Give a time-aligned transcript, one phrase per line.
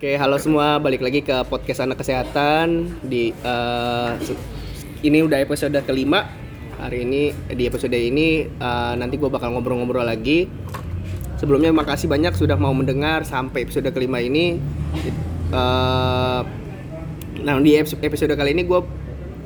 [0.00, 3.36] Oke, halo semua, balik lagi ke podcast anak kesehatan di
[4.24, 4.40] se-
[5.04, 6.24] ini udah episode kelima.
[6.80, 10.48] Hari ini di episode ini eh, nanti gue bakal ngobrol-ngobrol lagi.
[11.36, 14.56] Sebelumnya makasih banyak sudah mau mendengar sampai episode kelima ini.
[15.52, 16.40] Eh,
[17.44, 18.80] nah di episode kali ini gue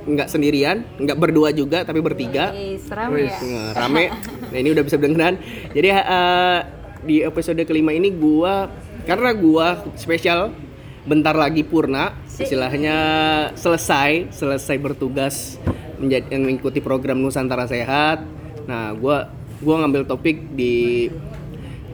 [0.06, 2.54] nggak sendirian, nggak berdua juga, tapi bertiga.
[2.54, 3.74] Wih, ya.
[3.74, 4.06] rame.
[4.54, 5.34] Nah ini udah bisa beneran.
[5.74, 6.58] Jadi eh,
[7.04, 8.70] di episode kelima ini gua
[9.04, 10.52] karena gua spesial
[11.04, 12.96] bentar lagi purna, istilahnya
[13.52, 15.60] selesai selesai bertugas
[16.00, 18.24] menjadi mengikuti program Nusantara Sehat.
[18.64, 19.28] Nah gua
[19.60, 21.08] gua ngambil topik di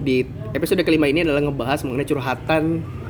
[0.00, 0.24] di
[0.56, 2.62] episode kelima ini adalah ngebahas mengenai curhatan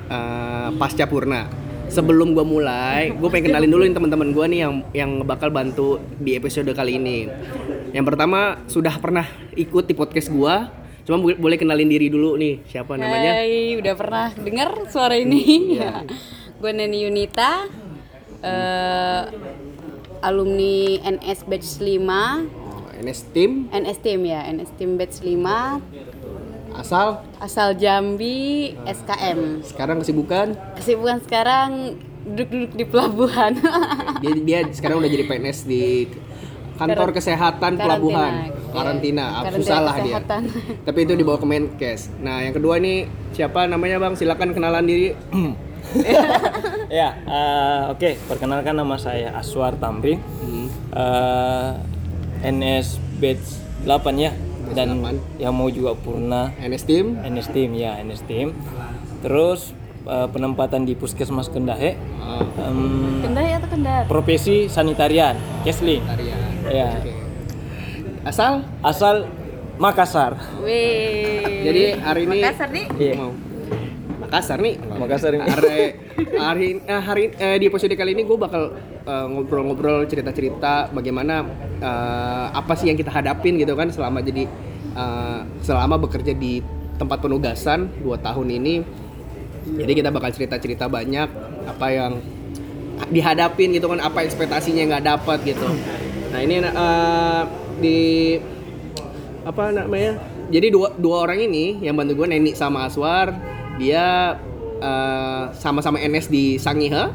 [0.08, 1.46] eh, pasca purna.
[1.91, 5.98] Sebelum gua mulai, gue pengen kenalin dulu nih teman-teman gua nih yang yang bakal bantu
[6.22, 7.27] di episode kali ini.
[7.91, 9.27] Yang pertama sudah pernah
[9.58, 10.70] ikut di podcast gua,
[11.02, 13.36] cuma bo- boleh kenalin diri dulu nih siapa namanya?
[13.36, 15.42] Hai, udah pernah dengar suara ini?
[15.78, 16.04] Ya.
[16.56, 17.64] Gue Neni Yunita,
[18.41, 19.22] eh,
[20.20, 22.05] alumni NS Batch 5,
[22.60, 25.80] Oh, NS Team NS Team ya, NS Team Batch 5,
[26.72, 29.64] asal asal Jambi, SKM.
[29.64, 31.70] sekarang kesibukan Kesibukan sekarang
[32.22, 33.56] duduk-duduk di pelabuhan.
[34.22, 36.05] dia dia sekarang udah jadi PNS di
[36.81, 37.84] kantor kesehatan karantina.
[37.84, 38.73] pelabuhan Iya.
[38.73, 40.19] karantina Ah, Karantina susah lah dia
[40.87, 45.12] tapi itu dibawa ke Menkes nah yang kedua nih siapa namanya bang silakan kenalan diri
[46.89, 48.11] Ya, eh, oke.
[48.27, 50.67] Perkenalkan nama saya Aswar Tamrin, Hmm.
[50.92, 51.70] eh,
[52.45, 53.47] NS Batch
[53.83, 54.31] 8 ya,
[54.70, 55.19] dan 8.
[55.39, 58.55] yang mau juga purna NS Team NS Team ya, NS Team.
[59.20, 59.72] Terus
[60.03, 64.03] eh, penempatan di Puskesmas Kendahe, Ah, em, Kendari atau kendar?
[64.06, 65.98] profesi sanitarian, Kesli.
[66.00, 66.50] Tarian.
[66.70, 67.10] Ya, Oke.
[68.22, 69.26] asal asal
[69.80, 70.38] Makassar.
[70.62, 71.66] Wih.
[71.66, 72.86] Jadi hari ini Makassar nih.
[72.94, 73.12] Iya.
[73.18, 73.32] mau
[74.22, 74.74] Makassar nih.
[74.78, 75.42] Makassar ini.
[75.42, 75.78] Hari
[76.38, 81.42] hari eh, hari eh, di episode kali ini gue bakal eh, ngobrol-ngobrol cerita-cerita bagaimana
[81.82, 84.47] eh, apa sih yang kita hadapin gitu kan selama jadi
[84.94, 86.62] eh, selama bekerja di
[87.03, 88.75] tempat penugasan dua tahun ini.
[89.75, 91.28] Jadi kita bakal cerita-cerita banyak
[91.66, 92.12] apa yang
[93.10, 95.66] dihadapin gitu kan apa ekspektasinya nggak dapat gitu.
[96.30, 97.42] Nah ini eh,
[97.82, 97.98] di
[99.42, 100.20] apa namanya?
[100.50, 103.34] Jadi dua dua orang ini yang bantu gue Neni sama Aswar
[103.78, 104.36] dia
[104.78, 107.10] eh, sama-sama NS di Sangihe.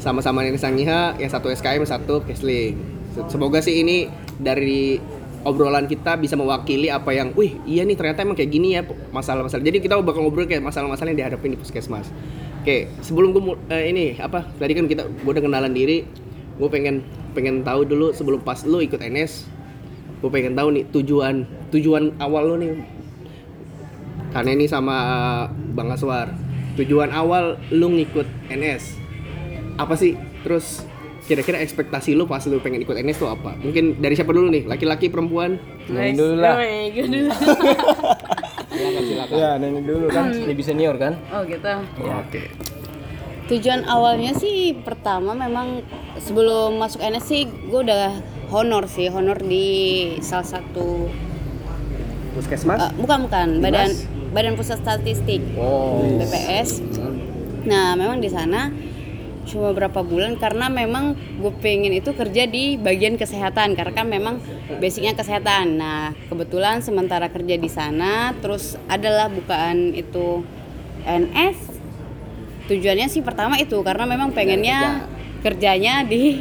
[0.00, 2.76] Sama-sama NS Sangihe yang satu SKM satu Kesling
[3.14, 4.98] Se- semoga sih ini dari
[5.44, 8.82] obrolan kita bisa mewakili apa yang wih iya nih ternyata emang kayak gini ya
[9.12, 9.62] masalah-masalah.
[9.62, 12.10] Jadi kita bakal ngobrol kayak masalah-masalah yang dihadapin di puskesmas.
[12.64, 16.02] Oke sebelum gue ini apa tadi kan kita gue udah kenalan diri
[16.58, 17.04] gue pengen
[17.34, 19.50] pengen tahu dulu sebelum pas lu ikut NS
[20.24, 22.80] gue pengen tahu nih tujuan tujuan awal lo nih.
[24.32, 24.96] Karena ini sama
[25.76, 26.32] Bang Aswar.
[26.80, 28.96] Tujuan awal lu ngikut NS
[29.76, 30.16] apa sih?
[30.40, 30.88] Terus
[31.28, 33.52] kira-kira ekspektasi lu pas lu pengen ikut NS tuh apa?
[33.60, 34.64] Mungkin dari siapa dulu nih?
[34.64, 35.60] Laki-laki perempuan?
[35.92, 36.56] Neni dulu lah.
[36.56, 37.30] Wih, gue dulu.
[38.74, 39.34] silakan silakan.
[39.36, 41.20] Ya, Neni dulu kan, lebih senior kan.
[41.28, 41.68] Oh gitu.
[42.00, 42.42] ya, oke
[43.44, 45.84] Tujuan awalnya sih pertama memang
[46.16, 48.16] sebelum masuk NS sih gue udah
[48.48, 49.66] honor sih honor di
[50.24, 51.12] salah satu
[52.32, 53.62] puskesmas eh, bukan bukan Dinas?
[53.62, 53.90] badan
[54.32, 56.80] badan pusat statistik oh BPS.
[57.68, 58.72] Nah memang di sana
[59.44, 64.40] cuma berapa bulan karena memang gue pengen itu kerja di bagian kesehatan karena kan memang
[64.80, 65.76] basicnya kesehatan.
[65.76, 70.40] Nah kebetulan sementara kerja di sana terus adalah bukaan itu
[71.04, 71.73] NS
[72.66, 75.08] tujuannya sih pertama itu karena memang pengennya
[75.40, 76.40] kerjanya di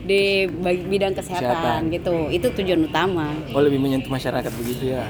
[0.00, 0.48] di
[0.88, 1.80] bidang kesehatan, Kesehatan.
[1.92, 5.04] gitu itu tujuan utama Oh, lebih menyentuh masyarakat begitu ya.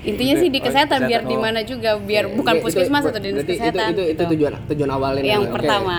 [0.00, 1.40] intinya sih di Oh, kesehatan biar kesehatan, di oh.
[1.42, 4.22] mana juga biar bukan Itu- puskesmas itu- atau dinas itu- kesehatan itu, itu, gitu.
[4.32, 5.54] tujuan tujuan awalnya yang Oke.
[5.58, 5.96] pertama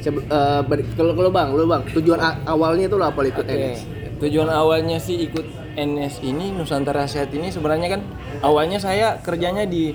[0.00, 0.60] eh,
[0.96, 3.52] kalau kalau bang lu bang tujuan awalnya itu lo apa ikut Oke.
[3.52, 3.80] NS
[4.14, 5.44] Tujuan awalnya sih ikut
[5.74, 8.00] NS ini Nusantara Sehat ini sebenarnya kan
[8.40, 9.92] awalnya saya kerjanya di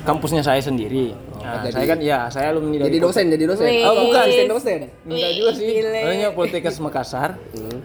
[0.00, 1.12] kampusnya saya sendiri.
[1.36, 3.82] Nah, jadi- saya kan ya saya alumni dari jadi dosen jadi dosen Wih.
[3.82, 5.68] oh bukan asisten dosen Enggak juga sih.
[5.82, 7.30] Namanya Poltekkes Makassar.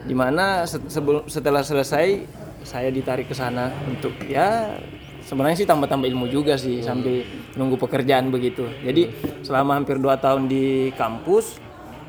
[0.02, 2.24] Di mana se- sebelum setelah selesai
[2.62, 4.74] saya ditarik ke sana untuk ya
[5.22, 8.66] sebenarnya sih tambah-tambah ilmu juga sih sambil nunggu pekerjaan begitu.
[8.82, 9.10] Jadi
[9.42, 11.58] selama hampir 2 tahun di kampus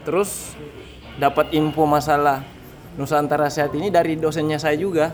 [0.02, 0.54] terus
[1.16, 2.44] dapat info masalah
[2.94, 5.12] Nusantara Sehat ini dari dosennya saya juga.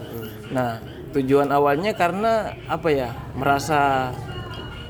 [0.51, 0.79] Nah,
[1.11, 3.11] tujuan awalnya karena apa ya?
[3.35, 4.11] Merasa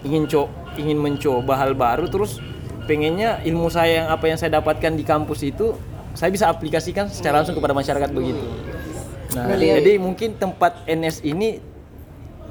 [0.03, 2.39] ingin co ingin mencoba hal baru terus
[2.83, 5.77] pengennya ilmu saya yang apa yang saya dapatkan di kampus itu
[6.13, 8.43] saya bisa aplikasikan secara langsung kepada masyarakat begitu.
[9.33, 11.57] Nah, Berarti- jadi mungkin tempat NS ini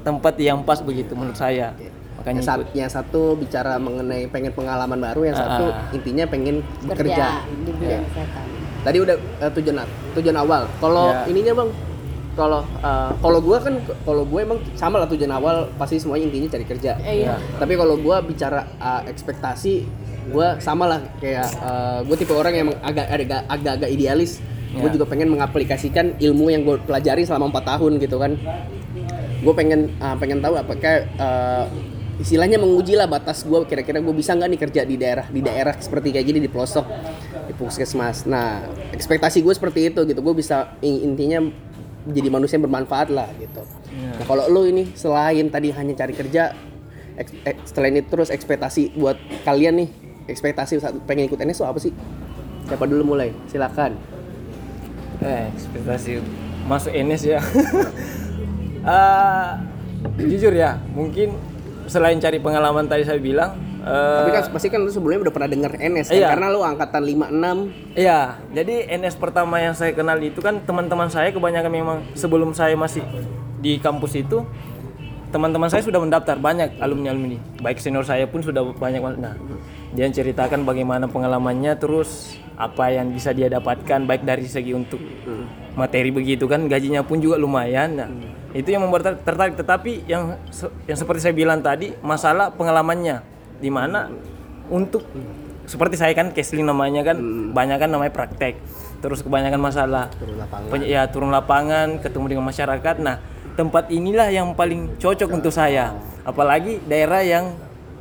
[0.00, 1.70] tempat yang pas begitu menurut saya.
[2.12, 2.74] makanya yang, sat- ikut.
[2.76, 5.90] yang satu bicara mengenai pengen pengalaman baru yang Ah, satu ah.
[5.90, 7.26] intinya pengen bekerja kerja
[7.58, 8.44] di bidang kesehatan
[8.80, 9.76] tadi udah eh, tujuan
[10.14, 11.26] tujuan awal kalau Ya.
[11.26, 11.70] ininya bang
[12.32, 16.48] kalau eh, kalau gue kan kalau gue emang sama lah tujuan awal pasti semuanya intinya
[16.52, 16.96] cari kerja.
[17.04, 17.36] Eh, iya.
[17.60, 19.74] tapi kalau gue bicara eh, ekspektasi
[20.22, 21.50] gue sama lah kayak
[22.06, 24.38] gue tipe orang yang agak agak agak idealis.
[24.72, 24.94] Gue Ya.
[24.96, 28.40] juga pengen mengaplikasikan ilmu yang gue pelajari selama empat tahun gitu kan.
[29.44, 31.64] Gue pengen eh, pengen tahu apakah eh,
[32.22, 35.74] istilahnya menguji lah batas gue kira-kira gue bisa nggak nih kerja di daerah di daerah
[35.76, 36.86] seperti kayak gini di pelosok
[37.50, 38.24] di puskesmas.
[38.24, 38.62] Nah
[38.94, 40.20] ekspektasi gue seperti itu gitu.
[40.22, 41.42] Gue bisa in- intinya
[42.08, 43.62] jadi manusia yang bermanfaat lah gitu.
[43.94, 46.50] Nah kalau lo ini selain tadi hanya cari kerja
[47.18, 49.14] eh, selain itu terus ekspektasi buat
[49.46, 49.88] kalian nih
[50.26, 51.92] ekspektasi saat pengen ikut NS itu apa sih?
[52.66, 53.34] Siapa dulu mulai?
[53.50, 53.98] Silakan.
[55.22, 56.18] Eh, ekspektasi
[56.66, 57.40] masuk NS ya.
[58.82, 59.50] Eh,
[60.26, 61.38] jujur ya, mungkin
[61.86, 65.50] selain cari pengalaman tadi saya bilang, eh, tapi kan pasti kan lu sebelumnya udah pernah
[65.50, 66.16] denger NS kan?
[66.16, 66.28] Iya.
[66.32, 68.20] karena lu angkatan 56 Iya,
[68.54, 73.02] jadi NS pertama yang saya kenal itu kan teman-teman saya kebanyakan memang sebelum saya masih
[73.58, 74.46] di kampus itu
[75.32, 79.32] teman-teman saya sudah mendaftar banyak alumni alumni baik senior saya pun sudah banyak nah
[79.92, 85.00] dia ceritakan bagaimana pengalamannya terus apa yang bisa dia dapatkan baik dari segi untuk
[85.72, 87.96] materi begitu kan gajinya pun juga lumayan.
[87.96, 88.08] Nah
[88.52, 89.56] itu yang membuat ter- tertarik.
[89.56, 90.36] Tetapi yang
[90.84, 93.24] yang seperti saya bilang tadi masalah pengalamannya
[93.62, 94.10] di mana
[94.66, 95.06] untuk
[95.62, 97.16] seperti saya kan casling namanya kan
[97.54, 98.58] banyak kan namanya praktek
[98.98, 100.10] terus kebanyakan masalah.
[100.18, 100.82] Turun lapangan.
[100.82, 102.96] Ya turun lapangan ketemu dengan masyarakat.
[102.98, 103.22] Nah
[103.54, 105.94] tempat inilah yang paling cocok untuk saya.
[106.22, 107.54] Apalagi daerah yang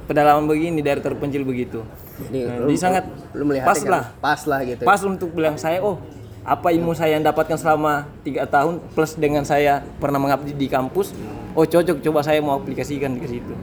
[0.09, 1.85] pedalaman begini daerah terpencil begitu.
[2.29, 3.03] Nih, Nah, lu- jadi sangat
[3.33, 4.05] lu pas kan lah.
[4.17, 4.81] pas lah gitu.
[4.85, 5.97] Pas untuk bilang saya oh
[6.41, 11.13] apa ilmu saya yang dapatkan selama tiga tahun plus dengan saya pernah mengabdi di kampus
[11.53, 13.53] oh cocok coba saya mau aplikasikan ke situ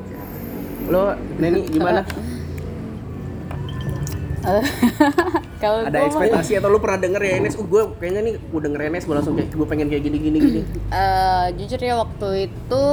[0.88, 1.02] lo
[1.36, 2.02] Neni gimana
[5.60, 8.80] kalau ada ekspektasi atau lu pernah denger ya NS uh gue kayaknya nih gue denger
[8.88, 10.60] NS gue langsung kayak gue pengen kayak gini gini gini
[10.94, 12.84] Eh, jujur ya waktu itu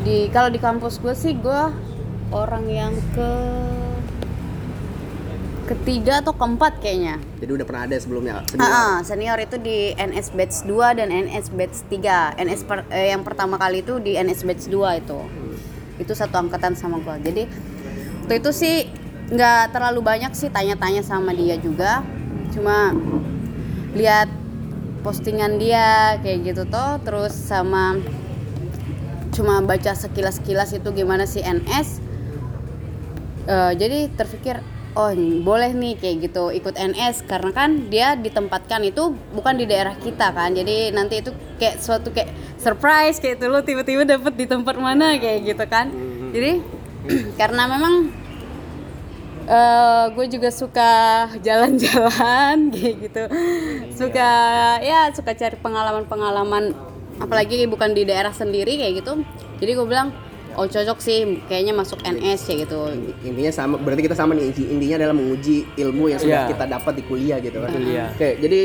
[0.00, 1.60] di kalau di kampus gue sih gue
[2.30, 3.30] orang yang ke
[5.64, 7.16] ketiga atau keempat kayaknya.
[7.40, 11.48] jadi udah pernah ada sebelumnya Ah, ah, senior itu di NS batch 2 dan NS
[11.50, 12.36] batch 3.
[12.36, 15.18] NS per- eh, yang pertama kali itu di NS batch 2 itu.
[16.00, 17.18] Itu satu angkatan sama gua.
[17.20, 17.46] Jadi
[18.24, 18.76] waktu itu sih
[19.30, 22.04] nggak terlalu banyak sih tanya-tanya sama dia juga.
[22.54, 22.92] Cuma
[23.94, 24.28] lihat
[25.04, 28.00] postingan dia kayak gitu toh terus sama
[29.34, 32.04] cuma baca sekilas-sekilas itu gimana sih NS
[33.44, 34.56] Eh, jadi terpikir
[34.96, 35.12] oh
[35.44, 40.32] boleh nih kayak gitu ikut NS karena kan dia ditempatkan itu bukan di daerah kita
[40.32, 41.28] kan jadi nanti itu
[41.60, 42.32] kayak suatu kayak
[42.64, 45.92] surprise kayak itu lo tiba-tiba dapet di tempat mana kayak gitu kan.
[46.32, 46.64] Jadi
[47.40, 47.94] karena memang
[49.44, 50.92] eh gue juga suka
[51.38, 53.22] jalan-jalan kayak gitu.
[53.92, 54.30] Suka
[54.80, 56.72] ya suka cari pengalaman-pengalaman
[57.14, 59.20] apalagi bukan di daerah sendiri kayak gitu.
[59.60, 60.08] Jadi gue bilang
[60.54, 62.88] oh cocok sih kayaknya masuk NS kayak gitu.
[63.22, 64.48] Intinya sama berarti kita sama nih.
[64.48, 66.52] Inti- intinya adalah menguji ilmu yang sudah Iya.
[66.56, 67.60] kita dapat di kuliah gitu.
[67.60, 68.08] Kan Kuliah.
[68.10, 68.60] oke jadi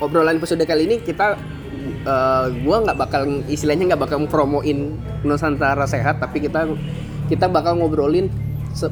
[0.00, 1.36] obrolan episode kali ini kita
[1.84, 6.68] eh, gua nggak bakal istilahnya nggak bakal promoin Nusantara sehat tapi kita
[7.28, 8.28] kita bakal ngobrolin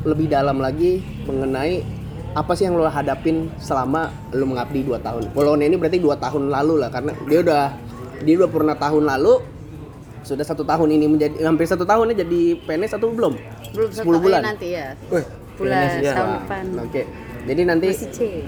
[0.07, 1.83] lebih dalam lagi mengenai
[2.33, 5.23] apa sih yang lo hadapin selama lo mengabdi 2 tahun.
[5.37, 7.65] Kalau ini berarti dua tahun lalu lah karena dia udah
[8.25, 9.43] dia udah pernah tahun lalu
[10.23, 13.35] sudah satu tahun ini menjadi hampir satu tahun ya jadi PNS atau belum?
[13.75, 14.41] belum 10 satu bulan.
[14.45, 15.25] nanti ya Wih,
[15.59, 16.15] bulan PNS ya.
[16.15, 17.03] tahun depan Oke.
[17.43, 17.89] Jadi nanti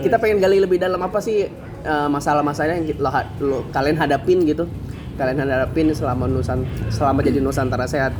[0.07, 1.51] kita pengen gali lebih dalam apa sih
[1.85, 3.11] eh, masalah-masalah yang lo,
[3.41, 4.65] lo- kalian hadapin gitu.
[5.15, 8.11] Kalian hadapin selama nusan selama jadi Nusantara sehat.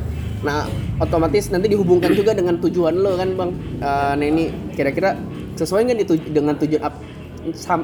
[0.41, 0.63] Nah,
[0.97, 3.51] otomatis nanti dihubungkan juga dengan tujuan lo kan, Bang.
[3.77, 5.17] Eh, Neni, kira-kira
[5.55, 7.03] sesuai nggak nih tuj- dengan tujuan ap-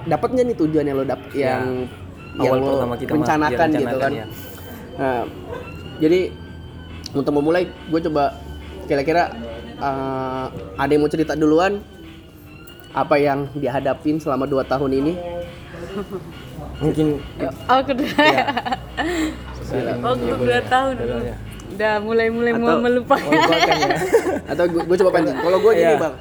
[0.05, 1.85] dapat nggak nih tujuan yang lo dap Ya, yang
[2.37, 4.11] awal yang lo pertama kita rencanakan mas- gitu kan.
[4.11, 4.25] ya.
[4.93, 5.23] Nah,
[5.97, 6.19] jadi
[7.11, 8.23] untuk memulai, gue coba
[8.85, 9.23] kira-kira
[9.75, 10.45] eh,
[10.77, 11.81] ada yang mau cerita duluan
[12.91, 15.13] apa yang dihadapin selama 2 tahun ini?
[16.77, 17.07] Mungkin
[17.65, 18.45] oh kedua ya,
[19.97, 20.61] dua boleh.
[20.67, 21.35] tahun ya.
[21.71, 23.95] udah mulai-mulai mau Atau- melupakan Melupakan ya.
[24.45, 25.37] Atau gue coba pancing.
[25.39, 25.97] Kalau gue gini Iya.
[25.97, 26.13] bang,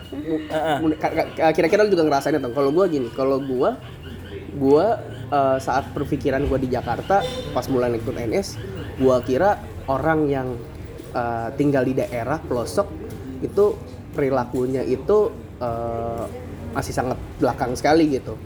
[1.53, 2.55] kira-kira lu juga ngerasain atau?
[2.55, 3.71] Kalau gue gini, kalau gue,
[4.55, 4.87] gue
[5.29, 8.57] eh, saat perpikiran gue di Jakarta pas mulai ikut NS,
[8.97, 10.49] gue kira orang yang
[11.11, 12.87] eh, tinggal di daerah pelosok
[13.43, 13.75] itu
[14.12, 16.25] perilakunya itu eh,
[16.71, 18.39] masih sangat belakang sekali gitu.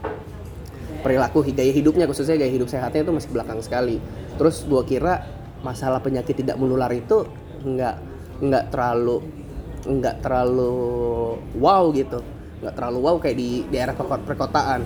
[1.05, 4.01] Perilaku gaya hidupnya khususnya gaya hidup sehatnya itu masih belakang sekali.
[4.41, 5.21] Terus gua kira
[5.61, 7.29] masalah penyakit tidak menular itu
[7.61, 7.95] nggak
[8.41, 9.21] nggak terlalu
[9.85, 10.73] nggak terlalu
[11.57, 12.21] wow gitu
[12.61, 14.81] nggak terlalu wow kayak di daerah perko- perkotaan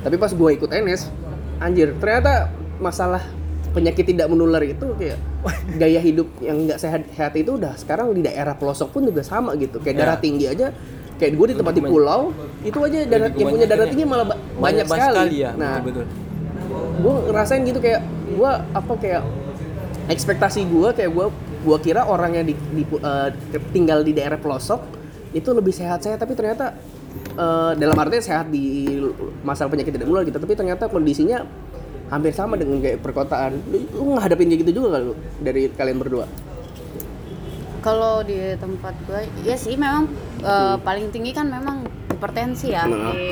[0.00, 1.08] tapi pas gue ikut NS
[1.58, 2.48] anjir ternyata
[2.80, 3.20] masalah
[3.72, 5.18] penyakit tidak menular itu kayak
[5.82, 9.52] gaya hidup yang nggak sehat sehat itu udah sekarang di daerah pelosok pun juga sama
[9.60, 10.00] gitu kayak Ya.
[10.04, 10.72] darah tinggi aja
[11.16, 12.20] kayak gue di tempat di pulau
[12.60, 15.36] itu aja darah yang punya darah tinggi malah ba- banyak, sekali.
[15.40, 15.50] ya.
[15.56, 16.04] Nah betul
[16.96, 19.22] gue ngerasain gitu kayak gue apa kayak
[20.08, 21.26] ekspektasi gue kayak gue
[21.66, 23.30] gue kira orang yang di, di- eh,
[23.74, 24.80] tinggal di daerah pelosok
[25.34, 26.72] itu lebih sehat sehat tapi ternyata
[27.36, 28.96] eh, dalam artinya sehat di
[29.42, 31.44] masalah penyakit tidak menular gitu tapi ternyata kondisinya
[32.06, 33.58] hampir sama dengan kayak perkotaan.
[33.66, 36.26] Lu, lu ngadepin kayak gitu juga lu dari kalian berdua
[37.86, 40.10] Kalau di tempat gue, ya sih memang
[40.42, 43.14] eh, paling tinggi kan memang hipertensi ya Nah.
[43.14, 43.30] di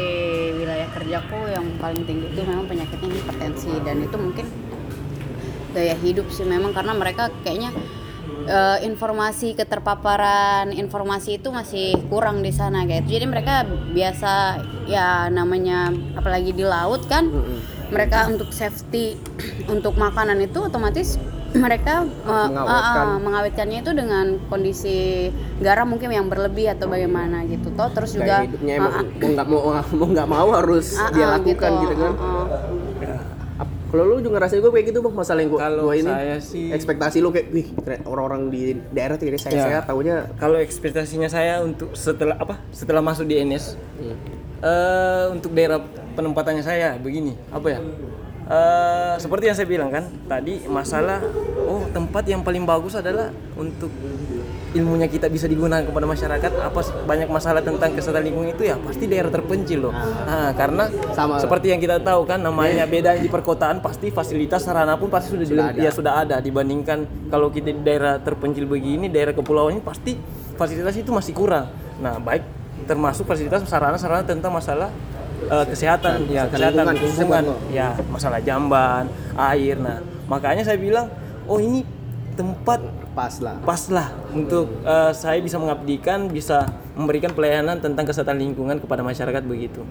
[0.63, 4.47] wilayah kerjaku yang paling tinggi itu memang penyakitnya hipertensi dan itu mungkin
[5.75, 7.75] gaya hidup sih memang karena mereka kayaknya
[8.47, 13.19] eh, informasi keterpaparan informasi itu masih kurang di sana kayak itu.
[13.19, 17.27] Jadi mereka biasa ya namanya apalagi di laut kan
[17.91, 19.19] mereka untuk safety
[19.75, 21.19] untuk makanan itu otomatis
[21.55, 22.67] mereka Mengawetkan.
[22.67, 28.11] ah, ah, mengawetkannya itu dengan kondisi garam mungkin yang berlebih atau bagaimana gitu toh terus
[28.13, 29.61] juga gaya hidupnya emang ah, mau nggak mau
[29.99, 33.23] mau nggak mau harus ah, ah, dia lakukan gitu, kan ah, ah.
[33.57, 36.37] Ap- kalau lu juga ngerasain gue kayak gitu bang masalah yang gue Kalau ini saya
[36.39, 37.67] sih- ekspektasi lu kayak wih
[38.03, 39.65] orang-orang di daerah tuh saya Ya.
[39.71, 43.79] sehat tahunya kalau ekspektasinya saya untuk setelah apa setelah masuk di NS
[44.61, 45.79] eh, untuk daerah
[46.15, 47.79] penempatannya saya begini apa ya
[48.45, 51.17] Eh, seperti yang saya bilang kan tadi masalah
[51.65, 53.89] oh tempat yang paling bagus adalah untuk
[54.77, 56.53] ilmunya kita bisa digunakan kepada masyarakat.
[56.61, 59.95] Apa banyak masalah tentang kesehatan lingkungan itu ya pasti daerah terpencil loh.
[59.97, 61.41] Nah, karena Sama.
[61.41, 65.47] seperti yang kita tahu kan namanya beda di perkotaan pasti fasilitas sarana pun pasti sudah,
[65.49, 65.81] Sudah dilem- ada.
[65.81, 66.37] ya sudah ada.
[66.45, 70.21] Dibandingkan kalau kita di daerah terpencil begini daerah kepulauan ini pasti
[70.61, 71.73] fasilitas itu masih kurang.
[71.97, 72.45] Nah baik
[72.85, 74.93] termasuk fasilitas sarana-sarana tentang masalah
[75.47, 77.73] eh, kesehatan ya Kesehatan kesehatan lingkungan, lingkungan.
[77.73, 79.99] ya masalah jamban air nah.
[80.25, 81.09] Makanya saya bilang
[81.45, 81.85] oh ini
[82.35, 82.81] tempat
[83.15, 83.63] pas lah.
[83.63, 89.43] pas lah untuk eh, saya bisa mengabdikan bisa memberikan pelayanan tentang kesehatan lingkungan kepada masyarakat
[89.45, 89.87] begitu.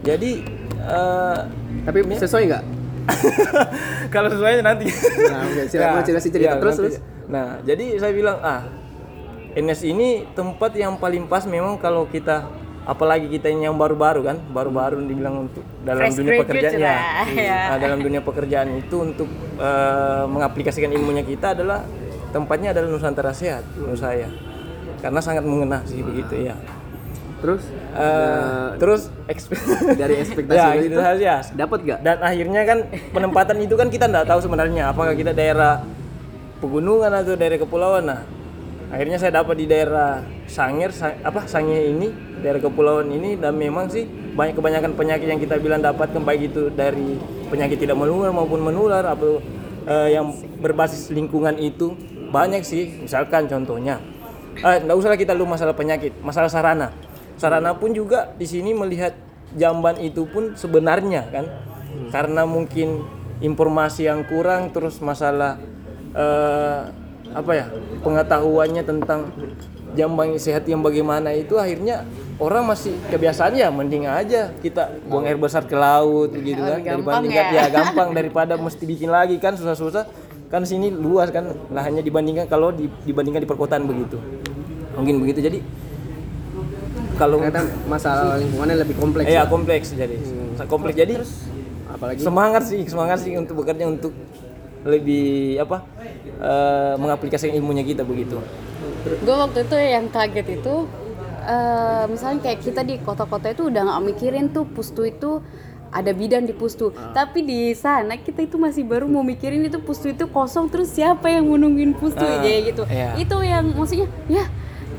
[0.00, 0.44] Jadi
[0.76, 1.38] eh,
[1.82, 2.64] tapi sesuai nggak?
[4.14, 4.86] Kalau sesuai nanti.
[4.86, 6.82] Nah, oke, silakan cerita- cerita terus, nanti.
[6.94, 6.96] terus.
[7.26, 8.66] nah jadi saya bilang ah
[9.50, 12.46] NS ini tempat yang paling pas memang kalau kita
[12.90, 16.98] apalagi kita yang baru-baru kan baru-baru dibilang untuk dalam Fresh dunia pekerjaan ya,
[17.30, 17.60] ya.
[17.78, 19.30] Dalam dunia pekerjaan itu untuk
[19.62, 21.86] eh, mengaplikasikan ilmunya kita adalah
[22.34, 24.26] tempatnya adalah Nusantara Sehat menurut saya.
[24.98, 26.58] Karena sangat mengena sih begitu ya.
[27.40, 27.62] Terus?
[27.94, 29.62] Eh, terus ekspe-
[30.02, 31.34] dari ekspektasi ya, gitu itu saja.
[31.54, 32.00] dapat nggak?
[32.02, 32.78] Dan akhirnya kan
[33.14, 35.86] penempatan itu kan kita nggak tahu sebenarnya apakah kita daerah
[36.58, 38.02] pegunungan atau daerah kepulauan.
[38.10, 38.26] Nah
[38.90, 42.10] akhirnya saya dapat di daerah Sangir Sa- apa Sangir ini
[42.42, 44.02] daerah kepulauan ini dan memang sih
[44.34, 47.14] banyak kebanyakan penyakit yang kita bilang dapatkan baik itu dari
[47.46, 49.38] penyakit tidak menular maupun menular atau
[49.86, 51.94] eh, yang berbasis lingkungan itu
[52.34, 53.06] banyak sih.
[53.06, 54.02] Misalkan contohnya
[54.60, 56.90] eh nggak usah lah kita lu masalah penyakit masalah sarana.
[57.38, 59.14] Sarana pun juga di sini melihat
[59.54, 61.46] jamban itu pun sebenarnya kan?
[62.10, 63.06] Karena mungkin
[63.38, 65.56] informasi yang kurang terus masalah
[66.12, 66.80] eh,
[67.30, 67.66] apa ya
[68.02, 69.30] pengetahuannya tentang
[69.94, 72.06] jamban sehat yang bagaimana itu akhirnya
[72.38, 76.80] orang masih kebiasaan ya mending aja kita buang air besar ke laut gitu kan.
[76.80, 77.50] Gampang ya.
[77.50, 78.14] ya gampang.
[78.14, 80.06] Daripada mesti bikin lagi kan susah-susah.
[80.50, 84.18] Kan sini luas kan lahannya dibandingkan kalau di- dibandingkan di perkotaan begitu.
[84.98, 85.40] Mungkin begitu.
[85.46, 85.58] Jadi
[87.14, 89.50] kalau ternyata masalah lingkungannya lebih kompleks Iya ya.
[89.50, 90.16] kompleks jadi.
[90.66, 90.96] Kompleks.
[90.96, 91.14] Jadi
[91.90, 92.18] apalagi?
[92.24, 94.14] semangat sih semangat sih untuk bekerja untuk
[94.88, 95.84] lebih apa
[96.40, 98.40] eh, mengaplikasikan ilmunya kita begitu
[99.02, 100.74] gue waktu itu yang kaget itu
[101.42, 105.40] eh, misalnya kayak kita di kota-kota itu udah nggak mikirin tuh pustu itu
[105.90, 106.92] ada bidan di pustu.
[106.92, 111.26] Tapi di sana kita itu masih baru mau mikirin itu pustu itu kosong terus siapa
[111.26, 112.82] yang mau nungguin pustu Ah, kayak gitu.
[112.86, 113.18] iya.
[113.18, 114.46] itu yang maksudnya ya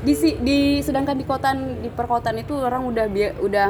[0.02, 3.08] di, di sedangkan di kotaan di perkotaan itu orang udah
[3.40, 3.68] udah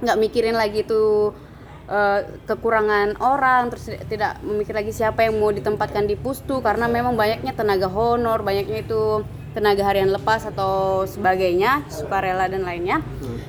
[0.00, 1.36] nggak mikirin lagi tuh
[1.84, 6.86] eh, kekurangan orang terus tidak- tidak memikir lagi siapa yang mau ditempatkan di pustu karena
[6.86, 9.20] memang banyaknya tenaga honor banyaknya itu
[9.58, 13.02] tenaga harian lepas atau sebagainya sukarela dan lainnya.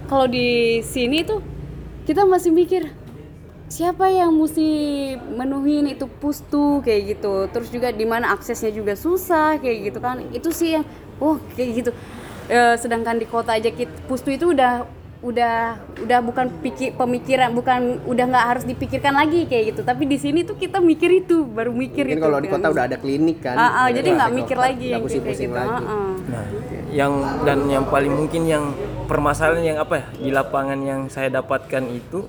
[0.10, 1.46] Kalau di sini tuh
[2.10, 2.89] kita masih mikir
[3.70, 7.46] siapa yang mesti menuhin itu pustu kayak gitu.
[7.54, 10.25] Terus juga di mana aksesnya juga susah kayak gitu kan.
[10.34, 10.86] Itu sih yang
[11.22, 11.92] oh kayak gitu.
[12.50, 14.89] Eh, sedangkan di kota aja kita, pustu itu udah
[15.20, 20.16] udah udah bukan pikir pemikiran bukan udah nggak harus dipikirkan lagi kayak gitu tapi di
[20.16, 22.56] sini tuh kita mikir itu baru mikir Mungkin itu kalau di kan.
[22.64, 23.56] kota udah ada klinik kan.
[23.60, 25.76] Ah, Udah jadi ada nggak mikir lagi nggak yang kayak pusing-pusing gitu lagi.
[25.76, 26.12] Ah, ah.
[26.24, 26.44] Nah,
[26.96, 28.72] yang dan yang paling mungkin yang
[29.12, 32.24] permasalahan yang apa ya di lapangan yang saya dapatkan itu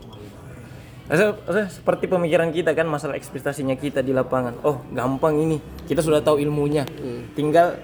[1.70, 4.62] seperti pemikiran kita kan masalah ekspektasinya kita di lapangan.
[4.62, 5.58] Oh, gampang ini.
[5.86, 6.86] Kita sudah tahu ilmunya.
[7.34, 7.78] Tinggal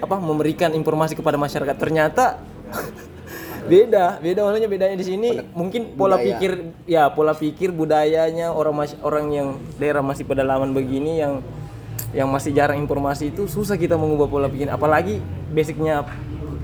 [0.00, 1.76] apa memberikan informasi kepada masyarakat.
[1.80, 2.36] Ternyata
[3.68, 6.26] beda, beda makanya bedanya di sini mungkin pola budaya.
[6.34, 6.52] pikir
[6.84, 11.44] ya pola pikir budayanya orang mas- orang yang daerah masih pedalaman begini yang
[12.10, 16.08] yang masih jarang informasi itu susah kita mengubah pola pikir apalagi basicnya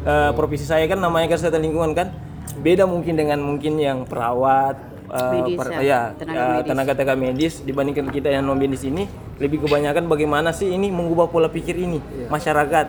[0.02, 2.08] eh, profesi saya kan namanya kesehatan lingkungan kan
[2.56, 6.66] beda mungkin dengan mungkin yang perawat eh, Medis per- ya, ya, tenaga eh, medis.
[6.66, 9.04] tenaga-tenaga medis dibandingkan kita yang non medis ini
[9.36, 12.28] lebih kebanyakan bagaimana sih ini mengubah pola pikir ini Iya.
[12.28, 12.86] masyarakat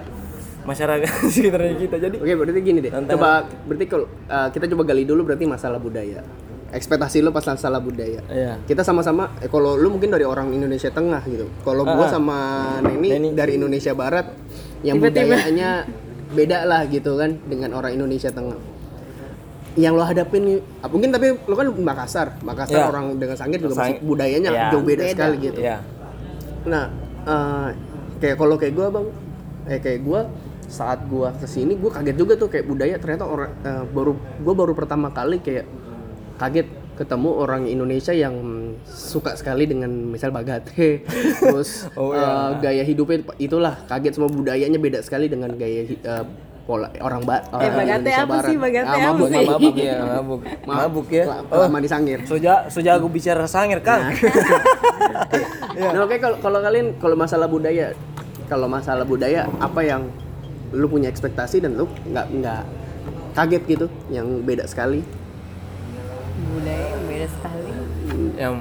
[0.66, 2.92] masyarakat sekitarnya kita jadi Oke, berarti gini deh.
[2.92, 3.14] Tantangan.
[3.14, 3.32] Coba
[3.66, 6.26] berarti kalau uh, kita coba gali dulu berarti masalah budaya.
[6.74, 8.20] Ekspektasi lo pas masalah budaya.
[8.28, 8.60] Iya.
[8.66, 11.48] Kita sama-sama eh, kalau lu mungkin dari orang Indonesia Tengah gitu.
[11.62, 12.38] Kalau gua sama
[12.82, 13.30] Neni, Neni.
[13.32, 14.28] dari Indonesia Barat
[14.82, 15.40] yang Tiba-tiba.
[15.40, 15.70] budayanya
[16.36, 18.60] beda lah gitu kan dengan orang Indonesia Tengah.
[19.76, 22.44] Yang lo hadapin nih, ah, mungkin tapi lo kan Makassar, Iya.
[22.44, 24.64] Makassar orang dengan Sangir juga Sang- masih budayanya Iya.
[24.72, 25.12] jauh beda, Beda.
[25.12, 25.60] sekali gitu.
[25.60, 25.78] ya
[26.66, 26.86] Nah,
[27.24, 27.68] eh,
[28.20, 29.08] kayak kalau kayak gue bang,
[29.68, 30.20] eh kayak gue
[30.76, 34.54] saat gue ke sini gue kaget juga tuh kayak budaya ternyata orang eh, baru gue
[34.54, 35.64] baru pertama kali kayak
[36.36, 38.36] kaget ketemu orang Indonesia yang
[38.86, 41.04] suka sekali dengan misal bagate
[41.42, 42.24] terus Oh, eh,
[42.58, 46.26] gaya hidupnya itulah kaget semua budayanya beda sekali dengan gaya eh,
[46.62, 48.48] pola orang ba orang bagate Indonesia apa Barat.
[48.48, 48.58] sih?
[48.58, 49.36] Bagate Ah, apa mabuk, sih?
[49.38, 49.54] mabuk.
[49.54, 50.66] mabuk ya mabuk Mabuk.
[50.66, 54.02] mabuk ya Lah, oh lama di Sangir sudah aku bicara sangir kang
[55.76, 57.92] Nah, oke kalau kalau kalian kalau masalah budaya,
[58.48, 60.08] kalau masalah budaya apa yang
[60.74, 62.64] lu punya ekspektasi dan lu nggak nggak
[63.36, 65.04] kaget gitu yang beda sekali?
[66.50, 67.70] Budaya yang beda sekali.
[68.40, 68.56] Yang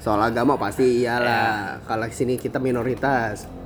[0.00, 1.84] soal agama pasti iyalah.
[1.84, 3.59] Kalau sini kita minoritas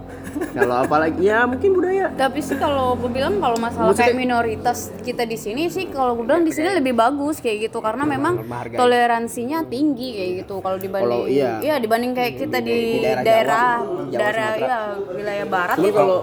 [0.52, 4.78] kalau apalagi ya mungkin budaya tapi sih kalau gue bilang kalau masalah Maksudnya- kayak minoritas
[5.02, 8.42] kita di sini sih kalau gue bilang di sini lebih bagus kayak gitu karena memang
[8.70, 11.76] toleransinya tinggi kayak gitu kalau dibanding Kalau iya.
[11.76, 14.78] dibanding kayak kita di, di daerah daerah Jawa, Jawa, daerah ya
[15.10, 16.18] wilayah barat Tapi itu kalau